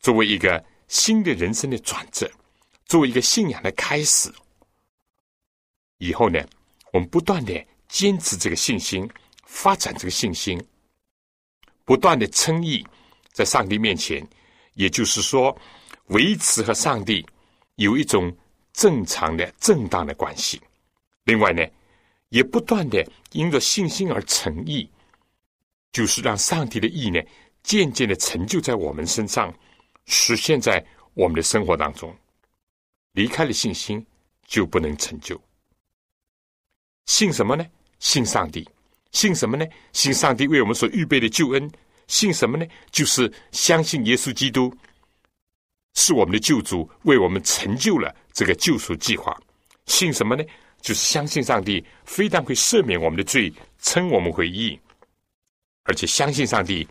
[0.00, 2.30] 作为一个新的人生的转折，
[2.84, 4.30] 作为一个信仰的开始。
[5.96, 6.46] 以后呢，
[6.92, 9.08] 我们不断的坚持这个信心，
[9.46, 10.62] 发展这个信心，
[11.86, 12.86] 不断的称义。
[13.32, 14.26] 在上帝面前，
[14.74, 15.56] 也就是说，
[16.06, 17.24] 维持和上帝
[17.76, 18.34] 有一种
[18.72, 20.60] 正常的、正当的关系。
[21.24, 21.62] 另外呢，
[22.30, 24.90] 也不断的因着信心而成义，
[25.92, 27.20] 就是让上帝的意呢
[27.62, 29.54] 渐渐的成就在我们身上，
[30.06, 30.84] 实现在
[31.14, 32.14] 我们的生活当中。
[33.12, 34.04] 离开了信心，
[34.46, 35.40] 就不能成就。
[37.06, 37.66] 信什么呢？
[37.98, 38.66] 信上帝。
[39.16, 39.64] 信什么呢？
[39.94, 41.70] 信上帝为我们所预备的救恩。
[42.06, 42.66] 信什么呢？
[42.90, 44.70] 就是相信耶稣基督
[45.94, 49.34] 是我们的救主，为我们成就了这个救赎计划。
[49.86, 50.44] 信什么呢？
[50.82, 53.50] 就是相信上帝非但会赦免我们的罪，
[53.80, 54.78] 称我们为义，
[55.84, 56.86] 而且相信上帝，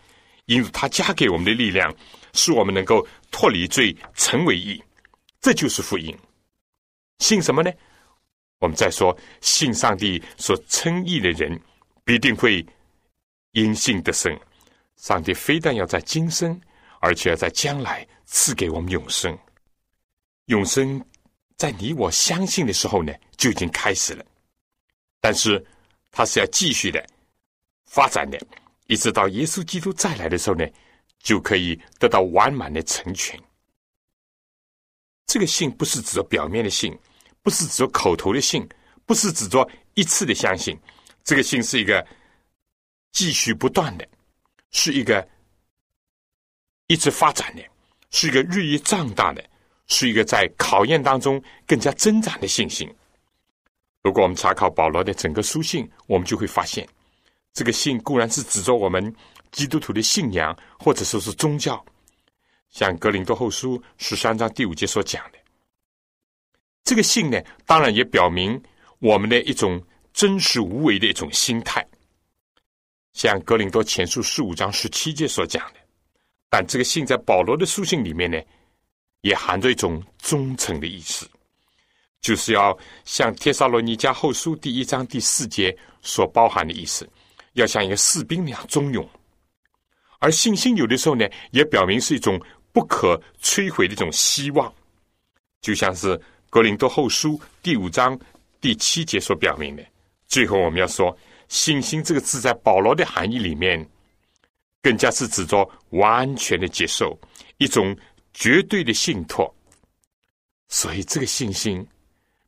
[0.48, 1.96] 因他加给我们的力量，
[2.34, 4.84] 使我们能够脱离罪，成为义。
[5.42, 6.18] 这就是福音。
[7.20, 7.72] 信什么呢？
[8.62, 11.62] 我们再说，信上帝所称义的人，
[12.06, 12.66] 必定会
[13.52, 14.40] 因信得生。
[14.96, 16.60] 上帝非但要在今生，
[17.02, 19.38] 而且要在将来赐给我们永生。
[20.46, 21.04] 永生
[21.58, 24.24] 在你我相信的时候呢，就已经开始了。
[25.20, 25.64] 但是
[26.12, 27.06] 它是要继续的
[27.86, 28.40] 发展的，
[28.88, 30.66] 一直到耶稣基督再来的时候呢，
[31.20, 33.38] 就可以得到完满的成全。
[35.26, 36.98] 这个信不是指着表面的信，
[37.42, 38.66] 不是指着口头的信，
[39.06, 40.80] 不是指着一次的相信。
[41.26, 42.08] 这个信是一个
[43.12, 44.08] 继续不断的。
[44.72, 45.26] 是一个
[46.88, 47.64] 一直发展的，
[48.12, 49.42] 是一个日益壮大的，
[49.88, 52.94] 是一个在考验当中更加增长的信心。
[54.04, 56.86] 如果我们查考保罗的整个书信，我们就会发现，
[57.54, 59.16] 这个信固然是指着我们
[59.54, 61.84] 基督徒的信仰，或者说是宗教，
[62.70, 65.38] 像格林多后书十三章第五节所讲的，
[66.84, 68.62] 这个信呢，当然也表明
[69.00, 69.82] 我们的一种
[70.16, 71.86] 真实无为的一种心态。
[73.12, 75.80] 像格林多前书十五章十七节所讲的，
[76.50, 78.42] 但这个信在保罗的书信里面呢，
[79.22, 81.30] 也含着一种忠诚的意思，
[82.22, 87.08] 就是要像帖撒罗尼迦后书第一章第四节所包含的意思，
[87.54, 89.08] 要像一个士兵那样忠勇。
[90.20, 92.42] 而信心有的时候呢，也表明是一种
[92.72, 94.74] 不可摧毁的一种希望，
[95.60, 98.18] 就像是格林多后书第五章
[98.62, 99.86] 第七节所表明的。
[100.28, 101.18] 最后，我们要说。
[101.48, 103.88] 信心这个字在保罗的含义里面，
[104.82, 107.16] 更加是指着完全的接受，
[107.60, 107.96] 一种
[108.34, 109.56] 绝对的信托。
[110.70, 111.88] 所以，这个信心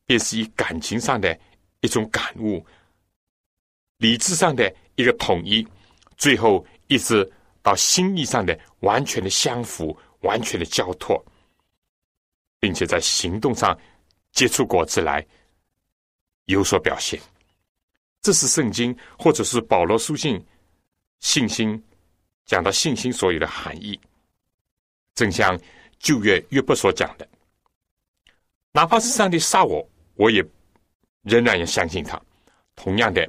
[0.04, 1.38] 便是以感情上的
[1.80, 2.66] 一种感悟，
[3.98, 5.64] 理智上的一个统一，
[6.16, 7.24] 最后一直
[7.62, 11.24] 到心意上的完全的相符、完全的交托，
[12.58, 13.78] 并且在行动上
[14.32, 15.24] 结出果子来，
[16.46, 17.18] 有所表现。
[18.20, 20.44] 这是圣经，或者是保罗书信，
[21.20, 21.82] 信心
[22.44, 23.98] 讲到信心所有的含义。
[25.14, 25.58] 正像
[25.98, 27.28] 旧约约伯所讲的，
[28.72, 30.44] 哪怕是上帝杀我，我也
[31.22, 32.20] 仍然要相信他。
[32.76, 33.28] 同样的，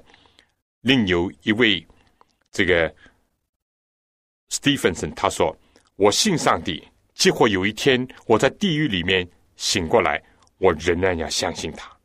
[0.82, 1.86] 另有一位
[2.52, 2.94] 这个
[4.50, 5.56] Stephenson 他说
[5.96, 10.22] ：“我信上帝，结果有一天我在地狱里面醒过来，
[10.58, 11.96] 我仍然要相信他。”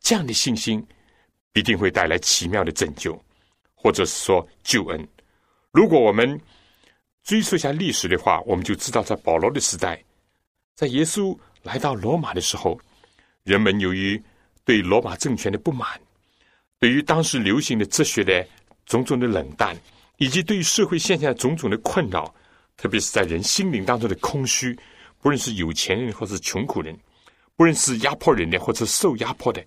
[0.00, 0.84] 这样的信心。
[1.58, 3.20] 一定会带来奇妙的拯救，
[3.74, 5.08] 或者是说救恩。
[5.72, 6.40] 如果我们
[7.24, 10.00] 追溯一下历史的话，我们就知道，在保罗的时代，
[10.76, 12.78] 在耶稣来到罗马的时候，
[13.42, 14.22] 人们由于
[14.64, 16.00] 对罗马政权的不满，
[16.78, 18.46] 对于当时流行的哲学的
[18.86, 19.76] 种种的冷淡，
[20.18, 22.32] 以及对于社会现象种种的困扰，
[22.76, 24.78] 特别是在人心灵当中的空虚，
[25.20, 26.96] 不论是有钱人或是穷苦人，
[27.56, 29.60] 不论是压迫人的或者受压迫的。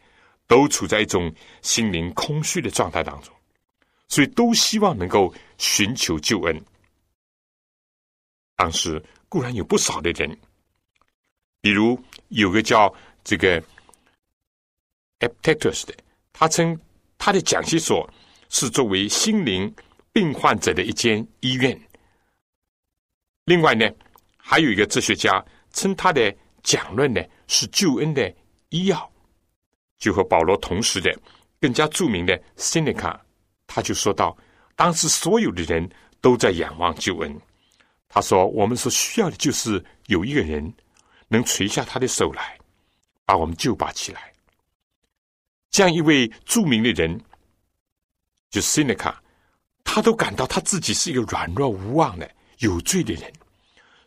[0.51, 3.33] 都处在一种心灵空虚的状态当中，
[4.09, 6.61] 所以都希望能够寻求救恩，
[8.57, 10.37] 当时固然有不少的人，
[11.61, 11.97] 比如
[12.27, 12.93] 有个叫
[13.23, 13.63] 这个
[15.21, 15.95] Epictetus 的，
[16.33, 16.77] 他称
[17.17, 18.13] 他的讲习所
[18.49, 19.73] 是作为心灵
[20.11, 21.81] 病患者的一间医院。
[23.45, 23.89] 另外呢，
[24.35, 25.41] 还有一个哲学家
[25.71, 28.35] 称他的讲论呢是救恩的
[28.67, 29.10] 医药。
[30.01, 31.15] 就和保罗同时的
[31.59, 33.15] 更加著名的 Seneca，
[33.67, 34.35] 他就说到，
[34.75, 35.87] 当时所有的人
[36.19, 37.39] 都在仰望救恩。
[38.09, 40.73] 他说：“我们所需要的就是有一个人
[41.27, 42.57] 能垂下他的手来，
[43.25, 44.33] 把我们救拔起来。”
[45.69, 47.21] 这样一位著名的人，
[48.49, 49.13] 就 Seneca，
[49.83, 53.31] 他都感到他自己是一个软弱无望的有罪的人，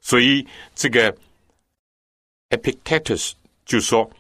[0.01, 1.17] 所以这个
[2.51, 3.35] Epictetus
[3.65, 4.11] 就说。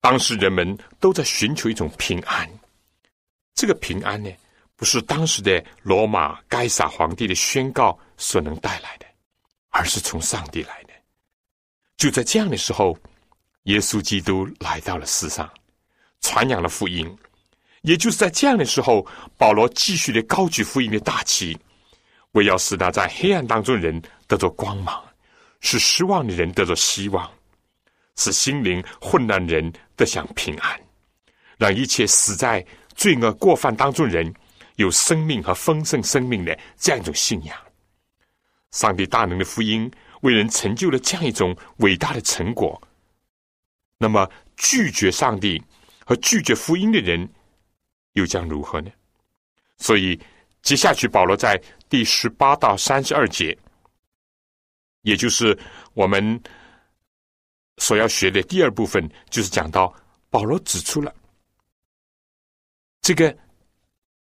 [0.00, 2.48] 当时人们都在寻求一种平安，
[3.54, 4.30] 这个平安呢，
[4.76, 9.06] 不是当时的罗马该撒皇帝的宣告所能带来的，
[9.70, 10.90] 而是从上帝来的。
[11.96, 12.96] 就在这样的时候，
[13.64, 15.50] 耶稣基督来到了世上，
[16.20, 17.18] 传扬了福音。
[17.82, 21.58] 也就是在这样的时候，保罗继续的高举福音的大旗，
[22.32, 25.02] 为要使那在黑暗当中人得着光芒，
[25.60, 27.28] 使失望的人得着希望。
[28.16, 30.80] 使心灵混乱的人得享平安，
[31.58, 34.32] 让一切死在罪恶过犯当中人
[34.76, 37.54] 有生命和丰盛生命的这样一种信仰。
[38.70, 39.90] 上帝大能的福音
[40.20, 42.80] 为人成就了这样一种伟大的成果。
[43.98, 45.60] 那么，拒绝上帝
[46.06, 47.28] 和拒绝福音的人
[48.12, 48.90] 又将如何呢？
[49.78, 50.18] 所以，
[50.62, 53.58] 接下去保罗在第十八到三十二节，
[55.02, 55.58] 也就是
[55.92, 56.40] 我们。
[57.78, 59.94] 所要学的第二部分就是讲到
[60.30, 61.14] 保罗指出了
[63.00, 63.34] 这个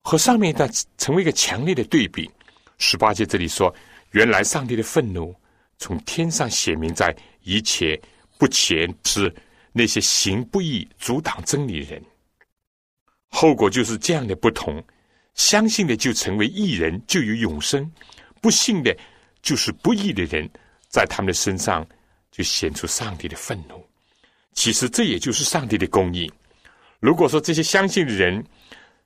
[0.03, 2.31] 和上面一段成为一个强烈的对比。
[2.79, 3.75] 十八节这里说，
[4.11, 5.35] 原来上帝的愤怒
[5.79, 7.99] 从天上显明在一切
[8.39, 9.35] 不前是
[9.73, 12.03] 那些行不义、阻挡真理人，
[13.29, 14.85] 后果就是这样的不同。
[15.35, 17.85] 相信的就成为义人，就有永生；
[18.41, 18.97] 不信的，
[19.43, 20.49] 就是不义的人，
[20.89, 21.87] 在他们的身上。
[22.37, 23.83] 就显出上帝的愤怒。
[24.53, 26.31] 其实这也就是上帝的公义。
[27.01, 28.45] 如果说这些相信的人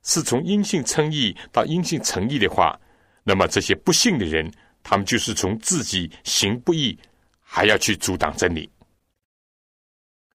[0.03, 2.77] 是从阴性称义到阴性成义的话，
[3.23, 4.51] 那么这些不信的人，
[4.83, 6.99] 他们就是从自己行不义，
[7.39, 8.69] 还要去阻挡真理。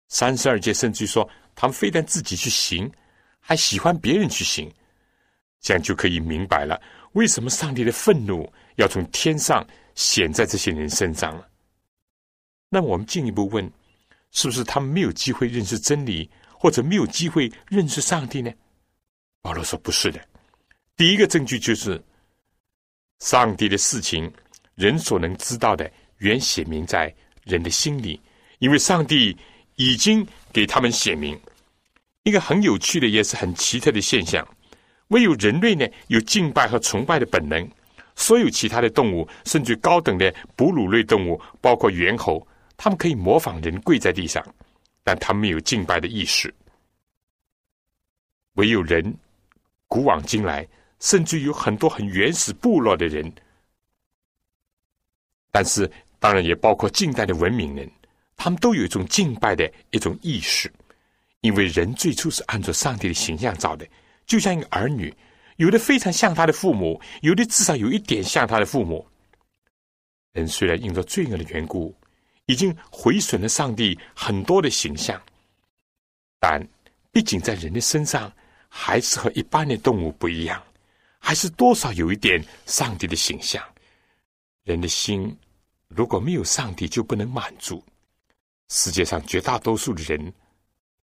[0.08, 2.90] 三十二节甚至说，他们非但自己去行，
[3.40, 4.72] 还喜欢别人去行，
[5.60, 6.80] 这样就可以明白了
[7.12, 11.46] 为什么上帝的愤怒要从天上显在这些人身上了。
[12.76, 13.72] 那我们进一步问，
[14.32, 18.52] 是不是他们没有机会认识真理，或者没有机会认识上帝呢？
[19.40, 20.20] 保罗说不是的。
[20.94, 21.98] 第一个证据就是，
[23.20, 24.30] 上帝的事情，
[24.74, 27.10] 人所能知道的，原写明在
[27.44, 28.20] 人的心里，
[28.58, 29.34] 因为上帝
[29.76, 31.40] 已经给他们写明。
[32.24, 34.46] 一个很有趣的，也是很奇特的现象：
[35.08, 37.66] 唯有人类呢，有敬拜和崇拜的本能；
[38.16, 42.46] 所有其他的动物，甚至高等的哺乳类动物，包括猿猴。
[42.76, 44.44] 他们可以模仿人跪在地上，
[45.02, 46.52] 但他们没有敬拜的意识。
[48.54, 49.16] 唯有人，
[49.86, 50.66] 古往今来，
[51.00, 53.32] 甚至有很多很原始部落的人，
[55.50, 57.90] 但是当然也包括近代的文明人，
[58.36, 60.72] 他们都有一种敬拜的一种意识，
[61.40, 63.86] 因为人最初是按照上帝的形象造的，
[64.26, 65.14] 就像一个儿女，
[65.56, 69.06] 有的非常像他的父母，有的至少有一点像他的父母。
[70.32, 71.94] 人虽然因着罪恶的缘故。
[72.46, 75.20] 已经毁损了上帝很多的形象，
[76.38, 76.64] 但
[77.10, 78.32] 毕竟在人的身上
[78.68, 80.62] 还是和一般的动物不一样，
[81.18, 83.62] 还是多少有一点上帝的形象。
[84.62, 85.36] 人的心
[85.88, 87.82] 如果没有上帝，就不能满足。
[88.68, 90.32] 世界上绝大多数的人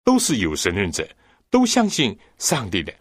[0.03, 1.05] 都是有神论者，
[1.49, 2.93] 都相信上帝的，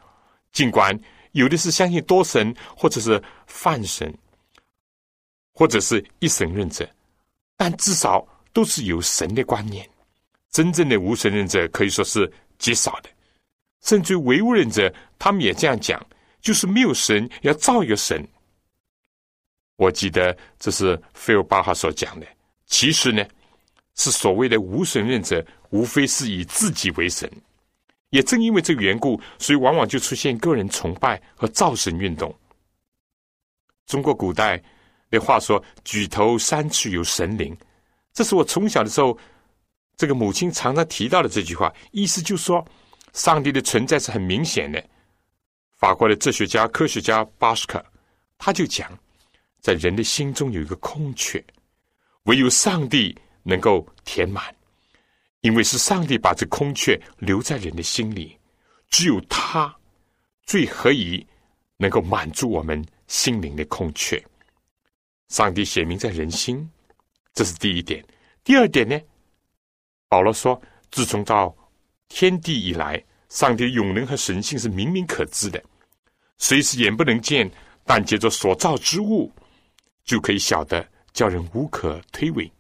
[0.53, 0.99] 尽管
[1.30, 4.12] 有的是相信多神，或者是泛神，
[5.53, 6.88] 或者是一神论者，
[7.57, 8.26] 但至少。
[8.53, 9.88] 都是有神的观念，
[10.50, 13.09] 真正的无神论者可以说是极少的，
[13.82, 16.05] 甚至唯物论者，他们也这样讲，
[16.40, 18.26] 就是没有神，要造一个神。
[19.76, 22.26] 我记得这是费尔巴哈所讲的。
[22.66, 23.24] 其实呢，
[23.96, 27.30] 是所谓的无神论者，无非是以自己为神。
[28.11, 32.32] 也正因为这个缘故，所以往往就出现个人崇拜和造神运动。
[33.86, 34.62] 中国古代
[35.11, 37.57] 的话说：“举头三尺有神灵。”
[38.12, 39.18] 这是我从小的时候，
[39.96, 42.64] 这个母亲常常提到的这句话，意思就是说，
[43.12, 44.82] 上帝的存在是很明显的。
[45.76, 47.84] 法国的哲学家、科学家巴斯克，
[48.38, 48.96] 他就讲，
[49.60, 51.42] 在人的心中有一个空缺，
[52.24, 54.54] 唯有上帝能够填满，
[55.40, 58.38] 因为是上帝把这空缺留在人的心里，
[58.90, 59.74] 只有他
[60.44, 61.26] 最可以
[61.76, 64.22] 能够满足我们心灵的空缺。
[65.28, 66.70] 上帝显明在人心，
[67.35, 68.05] 这是第一点。
[68.45, 69.01] 第二点呢？
[70.09, 70.61] 保罗说
[70.91, 71.57] ：“自从到
[72.09, 75.62] 天地以来，上帝的永能和神性是明明可知的，
[76.37, 77.51] 虽是眼不能见，
[77.85, 79.33] 但借着所造之物，
[80.05, 82.51] 就可以晓得，叫人无可推诿。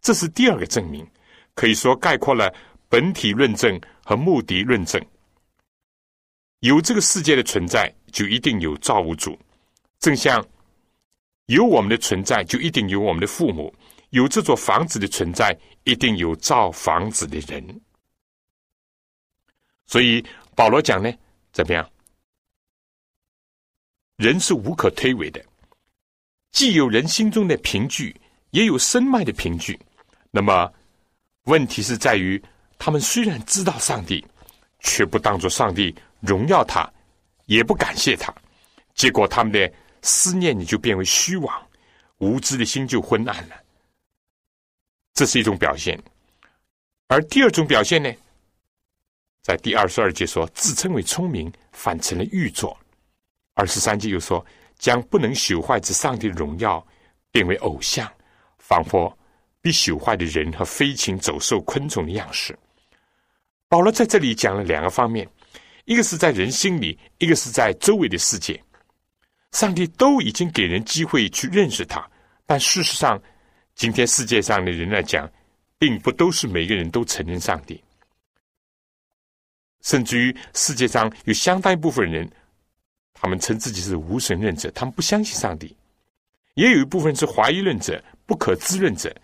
[0.00, 1.06] 这是第二个证明，
[1.54, 2.50] 可以说概括了
[2.88, 5.04] 本体论证和目的论证。
[6.60, 9.38] 有这个世界的存在，就一定有造物主，
[9.98, 10.42] 正像
[11.46, 13.70] 有我们的存在，就一定有我们的父母。”
[14.14, 17.80] 有这座房子的存在，一定有造房子的人。
[19.86, 21.12] 所以保罗讲呢，
[21.52, 21.90] 怎么样？
[24.14, 25.44] 人是无可推诿的，
[26.52, 28.14] 既有人心中的凭据，
[28.50, 29.76] 也有身脉的凭据。
[30.30, 30.72] 那么
[31.46, 32.40] 问题是在于，
[32.78, 34.24] 他们虽然知道上帝，
[34.78, 36.88] 却不当作上帝荣耀他，
[37.46, 38.32] 也不感谢他，
[38.94, 41.68] 结果他们的思念你就变为虚妄，
[42.18, 43.63] 无知的心就昏暗了。
[45.14, 45.96] 这是一种表现，
[47.06, 48.12] 而第二种表现呢，
[49.42, 52.76] 在第二十二节说，自称为聪明，反成了愚拙；
[53.54, 54.44] 二十三节又说，
[54.76, 56.84] 将不能朽坏之上帝的荣耀
[57.30, 58.12] 变为偶像，
[58.58, 59.16] 仿佛
[59.60, 62.58] 比朽坏的人和飞禽走兽、昆虫的样式。
[63.68, 65.28] 保罗在这里讲了两个方面，
[65.84, 68.60] 一个是在人心里，一个是在周围的世界。
[69.52, 72.04] 上帝都已经给人机会去认识他，
[72.46, 73.22] 但事实上。
[73.74, 75.28] 今天世界上的人来讲，
[75.78, 77.82] 并不都是每个人都承认上帝，
[79.82, 82.30] 甚至于世界上有相当一部分人，
[83.12, 85.74] 他们称自己是无神论者，他们不相信上帝；
[86.54, 89.14] 也有一部分是怀疑论者、不可知论者，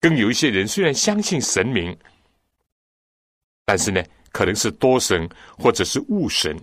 [0.00, 1.94] 更有一些人虽然相信神明，
[3.64, 5.28] 但是呢，可能是多神
[5.58, 6.56] 或者是物神，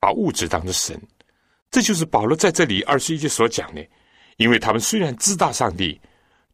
[0.00, 1.00] 把物质当成神。
[1.70, 3.86] 这就是保罗在这里二十一节所讲的，
[4.38, 6.00] 因为他们虽然知道上帝。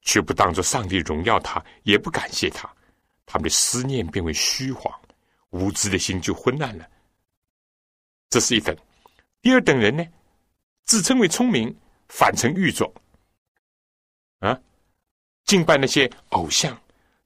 [0.04, 2.70] 却不当作上帝荣耀他，也不感谢他，
[3.26, 4.92] 他们的思念变为虚晃，
[5.50, 6.86] 无知的心就昏暗了。
[8.28, 8.76] 这是一等。
[9.40, 10.06] 第二等人呢，
[10.84, 11.74] 自称为聪明，
[12.08, 12.92] 反成愚拙。
[14.40, 14.58] 啊，
[15.44, 16.78] 敬拜那些偶像，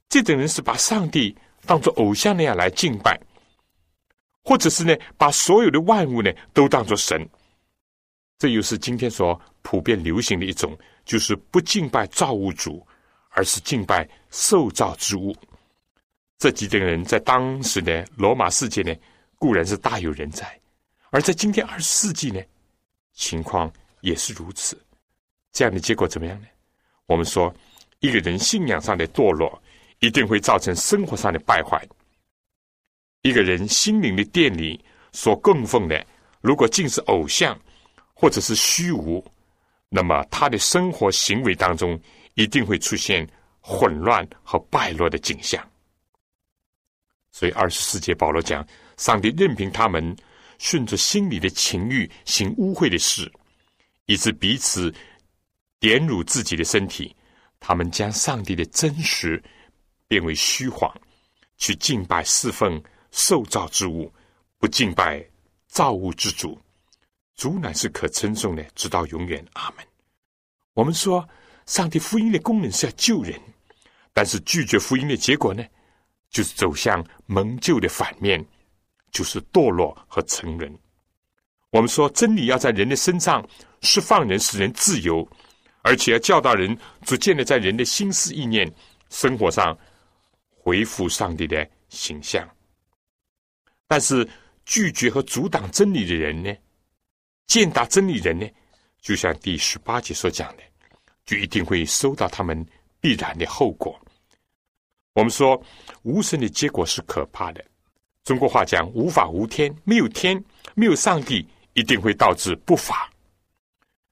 [0.08, 3.20] 这等人是把上帝当作偶像那样来敬拜，
[4.44, 7.28] 或者是呢，把所有的万物呢都当作神。
[8.38, 10.78] 这又是今天所普遍流行的一种。
[11.08, 12.86] 就是不敬拜造物主，
[13.30, 15.34] 而是敬拜受造之物。
[16.38, 18.94] 这几等人在当时的罗马世界呢，
[19.36, 20.44] 固然是大有人在；
[21.08, 22.40] 而在今天二十世纪呢，
[23.14, 24.78] 情况也是如此。
[25.50, 26.46] 这样的结果怎么样呢？
[27.06, 27.52] 我们说，
[28.00, 29.60] 一个人信仰上的堕落，
[30.00, 31.82] 一定会造成生活上的败坏。
[33.22, 34.78] 一个人心灵的殿里
[35.12, 36.06] 所供奉的，
[36.42, 37.58] 如果尽是偶像，
[38.12, 39.24] 或者是虚无。
[39.88, 41.98] 那么他的生活行为当中
[42.34, 43.26] 一定会出现
[43.60, 45.66] 混乱和败落的景象。
[47.30, 48.66] 所以二十四节保罗讲，
[48.96, 50.16] 上帝任凭他们
[50.58, 53.30] 顺着心里的情欲行污秽的事，
[54.06, 54.92] 以致彼此
[55.78, 57.14] 点辱自己的身体。
[57.60, 59.42] 他们将上帝的真实
[60.06, 60.92] 变为虚谎，
[61.56, 64.12] 去敬拜侍奉受造之物，
[64.58, 65.24] 不敬拜
[65.66, 66.60] 造物之主。
[67.38, 69.42] 主乃是可称颂的，直到永远。
[69.52, 69.86] 阿门。
[70.74, 71.26] 我们说，
[71.66, 73.40] 上帝福音的功能是要救人，
[74.12, 75.64] 但是拒绝福音的结果呢，
[76.30, 78.44] 就是走向蒙救的反面，
[79.12, 80.76] 就是堕落和成人。
[81.70, 83.48] 我们说，真理要在人的身上
[83.82, 85.26] 释放人，使人自由，
[85.82, 88.68] 而且要教导人逐渐的在人的心思意念、
[89.10, 89.78] 生活上
[90.50, 92.48] 恢复上帝的形象。
[93.86, 94.28] 但是，
[94.64, 96.52] 拒绝和阻挡真理的人呢？
[97.48, 98.46] 践踏真理人呢，
[99.00, 100.62] 就像第十八节所讲的，
[101.24, 102.64] 就一定会收到他们
[103.00, 103.98] 必然的后果。
[105.14, 105.60] 我们说
[106.02, 107.64] 无神的结果是可怕的。
[108.22, 110.42] 中国话讲“无法无天”，没有天，
[110.74, 113.10] 没有上帝，一定会导致不法。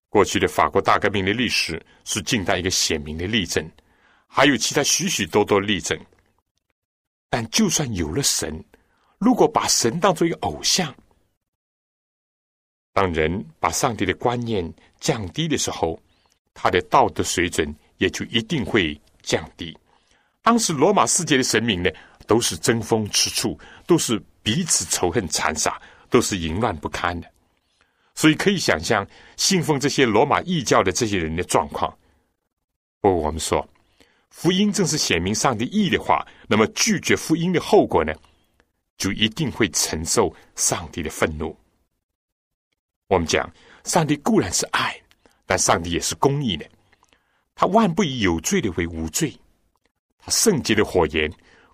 [0.09, 3.71] 过去的法国大革命的历史是近代一个鲜明的例证，
[4.27, 5.99] 还有其他许许多多例证。
[7.29, 8.65] 但就算有了神，
[9.19, 10.95] 如果把神当做一个偶像，
[12.97, 16.01] 当人把上帝的观念降低的时候，
[16.55, 19.77] 他的道德水准也就一定会降低。
[20.41, 21.91] 当时罗马世界的神明呢，
[22.27, 25.79] 都是争风吃醋，都是彼此仇恨残杀，
[26.09, 27.31] 都是淫乱不堪的。
[28.15, 31.95] 所以可以想象，信奉这些罗马异教的这些人的状况。
[33.03, 33.69] 不过我们说，
[34.31, 38.15] 福音正是显明上帝意的话，那么拒绝福音的后果呢，
[38.97, 41.55] 就一定会承受上帝的愤怒。
[43.09, 43.51] 我们讲，
[43.85, 45.01] 上帝固然是爱，
[45.45, 46.69] 但上帝也是公义的，
[47.55, 49.35] 他万不以有罪的为无罪。
[50.19, 51.33] 他圣洁的火焰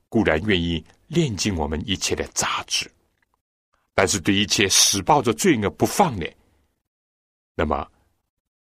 [0.09, 2.91] 固然愿意炼尽我们一切的杂质，
[3.95, 6.31] 但是对一切使抱着罪恶不放的，
[7.55, 7.87] 那么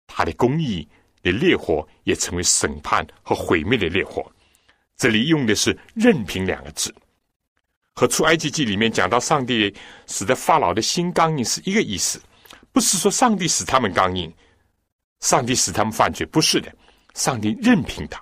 [0.06, 0.88] 他的公义。
[1.24, 4.30] 的烈火也成为审判和毁灭的烈火。
[4.94, 6.94] 这里用的是“任凭”两个字，
[7.94, 9.74] 和出埃及记里面讲到上帝
[10.06, 12.20] 使得法老的心刚硬是一个意思。
[12.74, 14.34] 不是说上帝使他们刚硬，
[15.20, 16.74] 上帝使他们犯罪，不是的。
[17.14, 18.20] 上帝任凭他。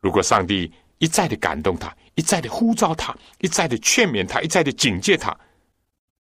[0.00, 5.38] 如果上帝一再的感动他，一再的呼召他，一再的劝勉他，一再的警戒他，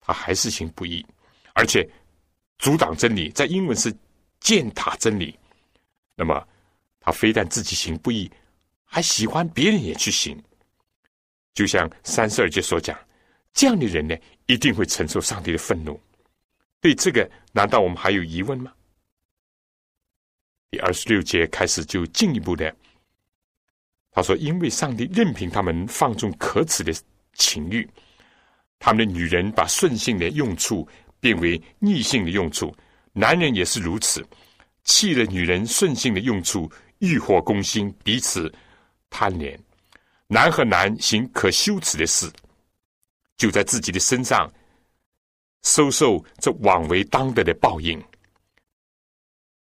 [0.01, 1.05] 他还是行不义，
[1.53, 1.89] 而且
[2.57, 3.95] 阻挡真理，在英文是
[4.41, 5.33] 践踏真理。
[6.15, 6.45] 那么，
[6.99, 8.29] 他非但自己行不义，
[8.83, 10.37] 还喜欢别人也去行。
[11.53, 12.99] 就像三十二节所讲，
[13.53, 14.13] 这样的人呢，
[14.47, 15.97] 一定会承受上帝的愤怒。
[16.79, 18.71] 对这个，难道我们还有疑问吗？
[20.69, 22.75] 第二十六节开始就进一步的，
[24.11, 26.93] 他说：“因为上帝任凭他们放纵可耻的
[27.33, 27.87] 情欲，
[28.79, 30.87] 他们的女人把顺性的用处
[31.19, 32.75] 变为逆性的用处，
[33.13, 34.25] 男人也是如此。”
[34.83, 38.49] 弃了女人顺性的用处，欲火攻心，彼此
[39.09, 39.59] 贪恋，
[40.27, 42.31] 男和男行可羞耻的事，
[43.35, 44.49] 就在自己的身上
[45.63, 48.01] 收受这枉为当得的报应。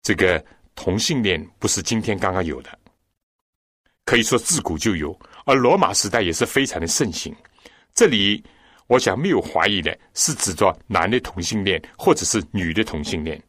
[0.02, 0.42] 这个
[0.74, 2.78] 同性恋不是今天刚刚有的，
[4.04, 7.34] 可以说自古就有，而罗马时代也是非常的盛行。
[7.94, 8.42] 这里
[8.86, 13.42] 我想没有怀疑的是指着男的同性恋，或者是女的同性恋，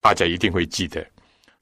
[0.00, 1.06] 大家一定会记得。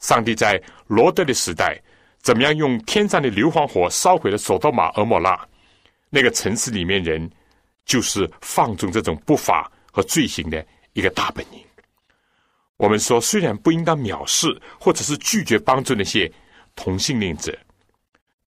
[0.01, 1.81] 上帝在罗德的时代，
[2.21, 5.49] 怎么样用天上的硫磺火烧毁了索多玛、俄摩拉？
[6.11, 7.29] 那个城市里面人，
[7.87, 11.65] 就是放纵这种不法和罪行的一个大本营。
[12.77, 16.31] 我们说，虽然不应当藐视或者是拒绝帮助那些
[16.75, 17.57] 同性恋者，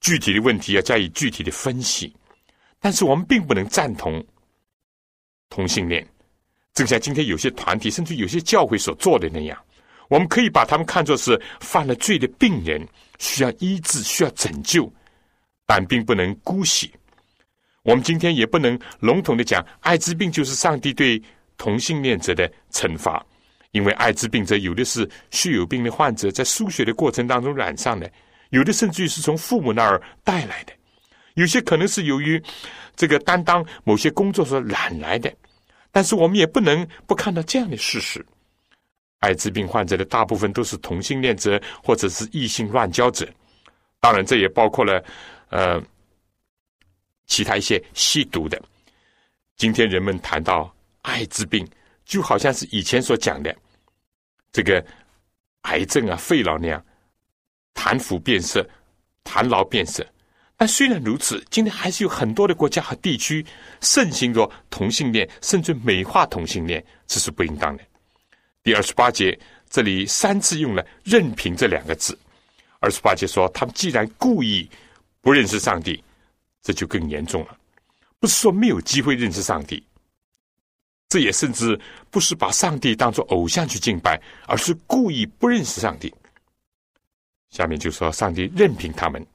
[0.02, 2.14] 具体的问题要加以具体的分析，
[2.82, 4.22] 但是我们并不能赞同
[5.50, 6.06] 同性恋，
[6.74, 9.58] 正像今天有些团体甚至有些教会所做的那样。
[10.10, 12.86] 我们可以把他们看作是犯了罪的病人，
[13.20, 14.92] 需要医治，需要拯救，
[15.66, 16.94] 但并不能姑息。
[17.84, 21.22] 我们今天也不能笼统的讲，艾滋病就是上帝对
[21.58, 23.26] 同性恋者的惩罚，
[23.72, 28.10] 因为艾滋病者有的是血友病的患者，在输血的过程当中染上的，
[28.52, 30.74] 有的甚至于是从父母那儿带来的，
[31.34, 32.42] 有些可能是由于
[32.96, 35.34] 这个担当某些工作所染来的，
[35.92, 38.26] 但是我们也不能不看到这样的事实。
[39.20, 43.28] 艾滋病患者的大部分都是同性恋者或者是异性乱交者，
[44.00, 45.04] 当然这也包括了
[45.50, 45.82] 呃
[47.26, 48.62] 其他一些吸毒的。
[49.56, 50.72] 今天人们谈到
[51.08, 51.66] 艾滋病，
[52.06, 53.56] 就好像是以前所讲的
[54.52, 54.86] 这个
[55.62, 56.86] 癌症啊、肺痨那样，
[57.74, 58.68] 谈腐变色、
[59.24, 60.06] 谈痨变色。
[60.58, 63.46] 但虽然如此，今天还是有很多的国家和地区
[63.80, 67.84] 盛行着同性恋，甚至美化同性恋，这是不应当的。
[68.64, 69.38] 第二十八节，
[69.70, 72.18] 这里三次用了“任凭”这两个字。
[72.80, 74.70] 二十八节说，他们既然故意
[75.22, 76.04] 不认识上帝，
[76.62, 77.58] 这就更严重了。
[78.20, 79.82] 不是说没有机会认识上帝，
[81.10, 81.80] 这也甚至
[82.10, 86.14] 不是把上帝当做偶像去敬拜，而是故意不认识上帝。
[87.50, 89.26] 下面就说，上帝任凭他们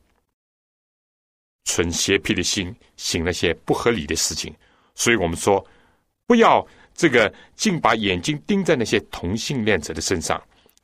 [1.64, 4.54] 存邪僻的心，行了些不合理的事情。
[4.94, 5.64] 所以我们说，
[6.26, 6.66] 不要。
[6.94, 10.40] 这个竟把眼睛盯在那些同性恋者的身上，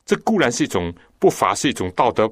[0.07, 2.27] 这固然是一种不法，是一种道德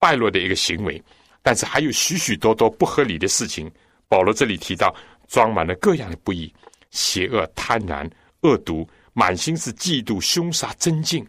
[0.00, 1.00] 败落的一个行为，
[1.42, 3.70] 但是还有许许多多不合理的事情。
[4.08, 4.92] 保罗这里提到，
[5.28, 6.52] 装满了各样的不义、
[6.96, 11.24] 邪恶、贪婪、恶毒，满心是嫉妒、凶杀、增进、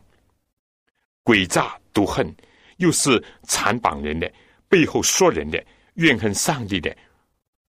[1.25, 2.33] 诡诈、毒恨，
[2.77, 4.31] 又是残绑人的，
[4.69, 5.61] 背后说人的，
[5.95, 6.95] 怨恨上帝的，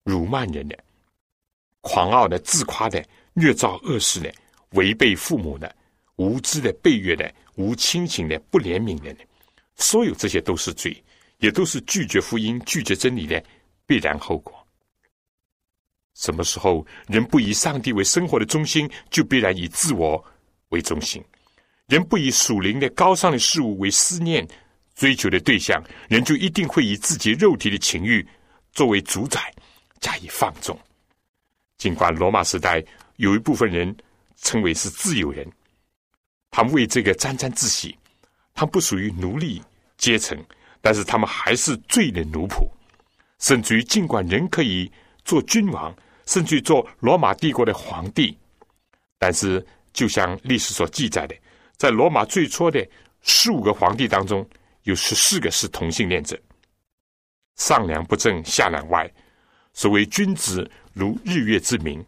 [0.04, 0.78] 辱骂人的，
[1.80, 3.04] 狂傲的、自夸的。
[3.38, 4.34] 虐造恶事的，
[4.70, 5.76] 违背父母的，
[6.16, 9.14] 无知的，背越的，无亲情的，不怜悯的，
[9.76, 11.04] 所有这些都是罪，
[11.40, 13.44] 也都是拒绝福音、拒绝真理的
[13.86, 14.55] 必然后果。
[16.16, 20.24] 什么时候人不以上帝为生活的中心，就必然以自我
[20.70, 21.22] 为中心；
[21.88, 24.48] 人不以属灵的高尚的事物为思念、
[24.96, 28.28] 追求的对象，人就一定会以自己肉体的情欲
[28.72, 29.54] 作为主宰，
[30.00, 30.76] 加以放纵。
[31.78, 32.84] 尽管罗马时代。
[33.18, 33.96] 有一部分人
[34.42, 35.50] 称为是自由人，
[36.52, 37.98] 他们为这个沾沾自喜，
[38.54, 39.62] 他们不属于奴隶
[39.98, 40.38] 阶层，
[40.82, 42.70] 但是他们还是罪的奴仆，
[43.40, 44.92] 甚至于尽管人可以
[45.24, 45.96] 做君王，
[46.26, 48.38] 甚至做罗马帝国的皇帝，
[49.18, 51.36] 但是就像历史所记载的，
[51.78, 52.86] 在罗马最初的
[53.22, 54.48] 十五个皇帝当中，
[54.84, 56.40] 有十四个是同性恋者。
[57.56, 59.10] 上梁不正下梁歪，
[59.74, 62.06] 所谓君子如日月之明，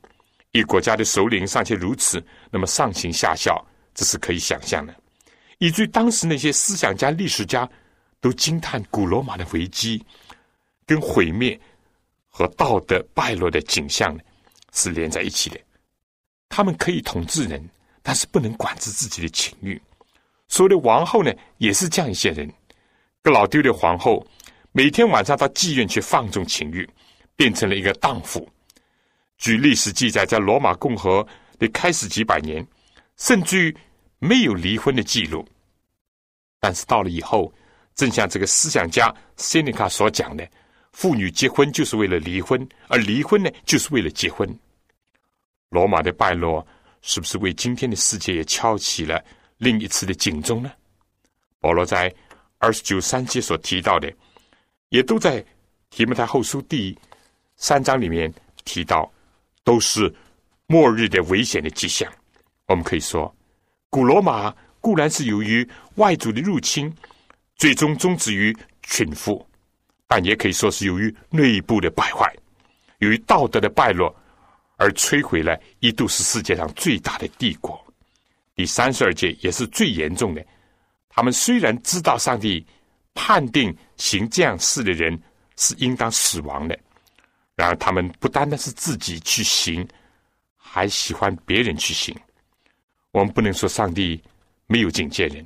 [0.51, 4.93] 一国家的首领尚且如此，那么上行下效，这是可以想象的。
[5.59, 7.68] 以至于当时那些思想家、历史家
[8.20, 10.03] 都惊叹古罗马的危机、
[10.86, 11.59] 跟毁灭
[12.38, 14.21] 和道德败落的景象呢，
[14.73, 15.59] 是连在一起的。
[16.49, 17.67] 他们可以统治人，
[18.03, 19.81] 但是不能管制自己的情欲。
[20.47, 22.47] 所谓的王后呢，也是这样一些人。
[23.23, 24.23] 格老丢的皇后
[24.71, 26.88] 每天晚上到妓院去放纵情欲，
[27.35, 28.47] 变成了一个荡妇。
[29.39, 31.25] 据历史记载，在罗马共和
[31.57, 32.63] 的开始几百年，
[33.15, 33.75] 甚至于。
[34.19, 35.47] 没有离婚的记录，
[36.59, 37.53] 但是到了以后，
[37.93, 40.43] 正像这个思想家塞内卡所讲的，
[40.98, 44.50] 妇女结婚就是为了离婚，而离婚呢，就是为了结婚。
[45.70, 46.66] 罗马的败落，
[47.04, 49.24] 是不是为今天的世界也敲起了
[49.60, 50.72] 另一次的警钟呢？
[51.60, 52.12] 保罗在
[52.58, 54.12] 二十九三节所提到的，
[54.89, 55.45] 也都在
[55.91, 56.98] 提摩太后书第
[57.58, 58.34] 三章里面
[58.66, 59.08] 提到，
[59.64, 60.12] 都是
[60.66, 62.12] 末日的危险的迹象。
[62.66, 63.32] 我们可以说。
[63.91, 66.91] 古罗马固然是由于外族的入侵，
[67.56, 69.48] 最终终止于群富，
[70.08, 72.34] 但也可以说是由于内部的败坏，
[72.99, 74.16] 由于道德的败落，
[74.78, 77.78] 而摧毁了一度是世界上最大的帝国。
[78.55, 80.43] 第三十二届也是最严重的。
[81.10, 82.66] 他们虽然知道上帝
[83.14, 85.20] 判定行这样事的人
[85.58, 86.80] 是应当死亡的，
[87.55, 89.86] 然而他们不单单是自己去行，
[90.55, 92.16] 还喜欢别人去行。
[93.12, 94.22] 我们不能说上帝
[94.68, 95.45] 没有警戒人，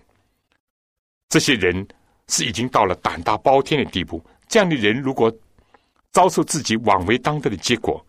[1.30, 1.88] 这些人
[2.28, 4.24] 是已经到了胆大包天的地步。
[4.52, 5.34] 这样的人如果
[6.12, 8.06] 遭受自己枉为当得的结果，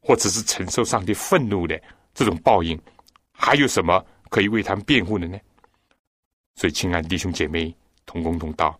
[0.00, 1.80] 或者是承受上帝愤怒的
[2.12, 2.78] 这种报应，
[3.32, 5.38] 还有什么可以为他们辩护的呢？
[6.56, 7.74] 所以，亲爱的弟兄姐妹，
[8.04, 8.78] 同工同道，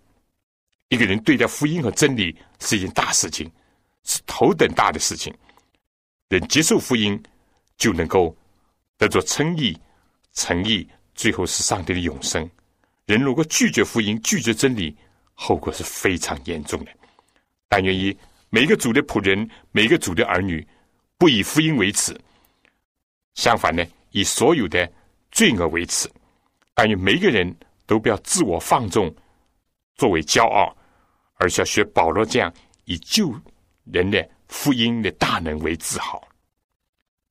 [0.90, 3.50] 一个人对待福音和真理是一件大事情，
[4.04, 5.34] 是头等大的事情。
[6.28, 7.18] 人接受福音，
[7.78, 8.36] 就能够
[8.98, 9.74] 得着称义。
[10.34, 12.48] 诚意最后是上帝的永生。
[13.06, 14.94] 人如果拒绝福音、拒绝真理，
[15.32, 16.92] 后果是非常严重的。
[17.68, 18.16] 但愿意
[18.50, 20.66] 每个主的仆人、每个主的儿女，
[21.16, 22.18] 不以福音为耻，
[23.34, 24.90] 相反呢，以所有的
[25.30, 26.10] 罪恶为耻。
[26.74, 27.54] 但愿每个人
[27.86, 29.14] 都不要自我放纵，
[29.96, 30.76] 作为骄傲，
[31.34, 32.52] 而是要学保罗这样
[32.84, 33.34] 以救
[33.84, 36.26] 人的福音的大能为自豪。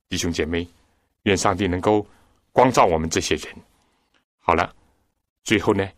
[0.08, 0.66] 弟兄姐妹，
[1.22, 2.06] 愿上帝能够。
[2.50, 3.54] 光照我们这些人。
[4.40, 4.74] 好了，
[5.44, 5.88] 最后呢，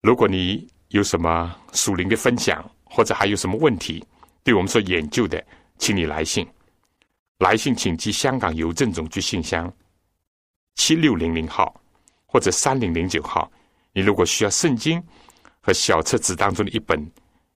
[0.00, 4.04] 如果你有什么属灵的分享，或者还有什么问题，
[4.42, 5.42] 对我们所研究的，
[5.78, 6.46] 请你来信。
[7.38, 9.72] 来信请寄香港邮政总局信箱
[10.74, 11.74] 七六零零号
[12.26, 13.50] 或者三零零九号。
[13.92, 15.02] 你如果需要圣经
[15.60, 17.10] 和小册子当中的一本，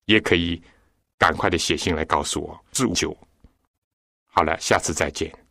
[0.07, 0.63] 也可以
[1.19, 2.59] 赶快的写信来告诉我。
[2.73, 3.15] 祝九，
[4.25, 5.44] 好了，下次再见。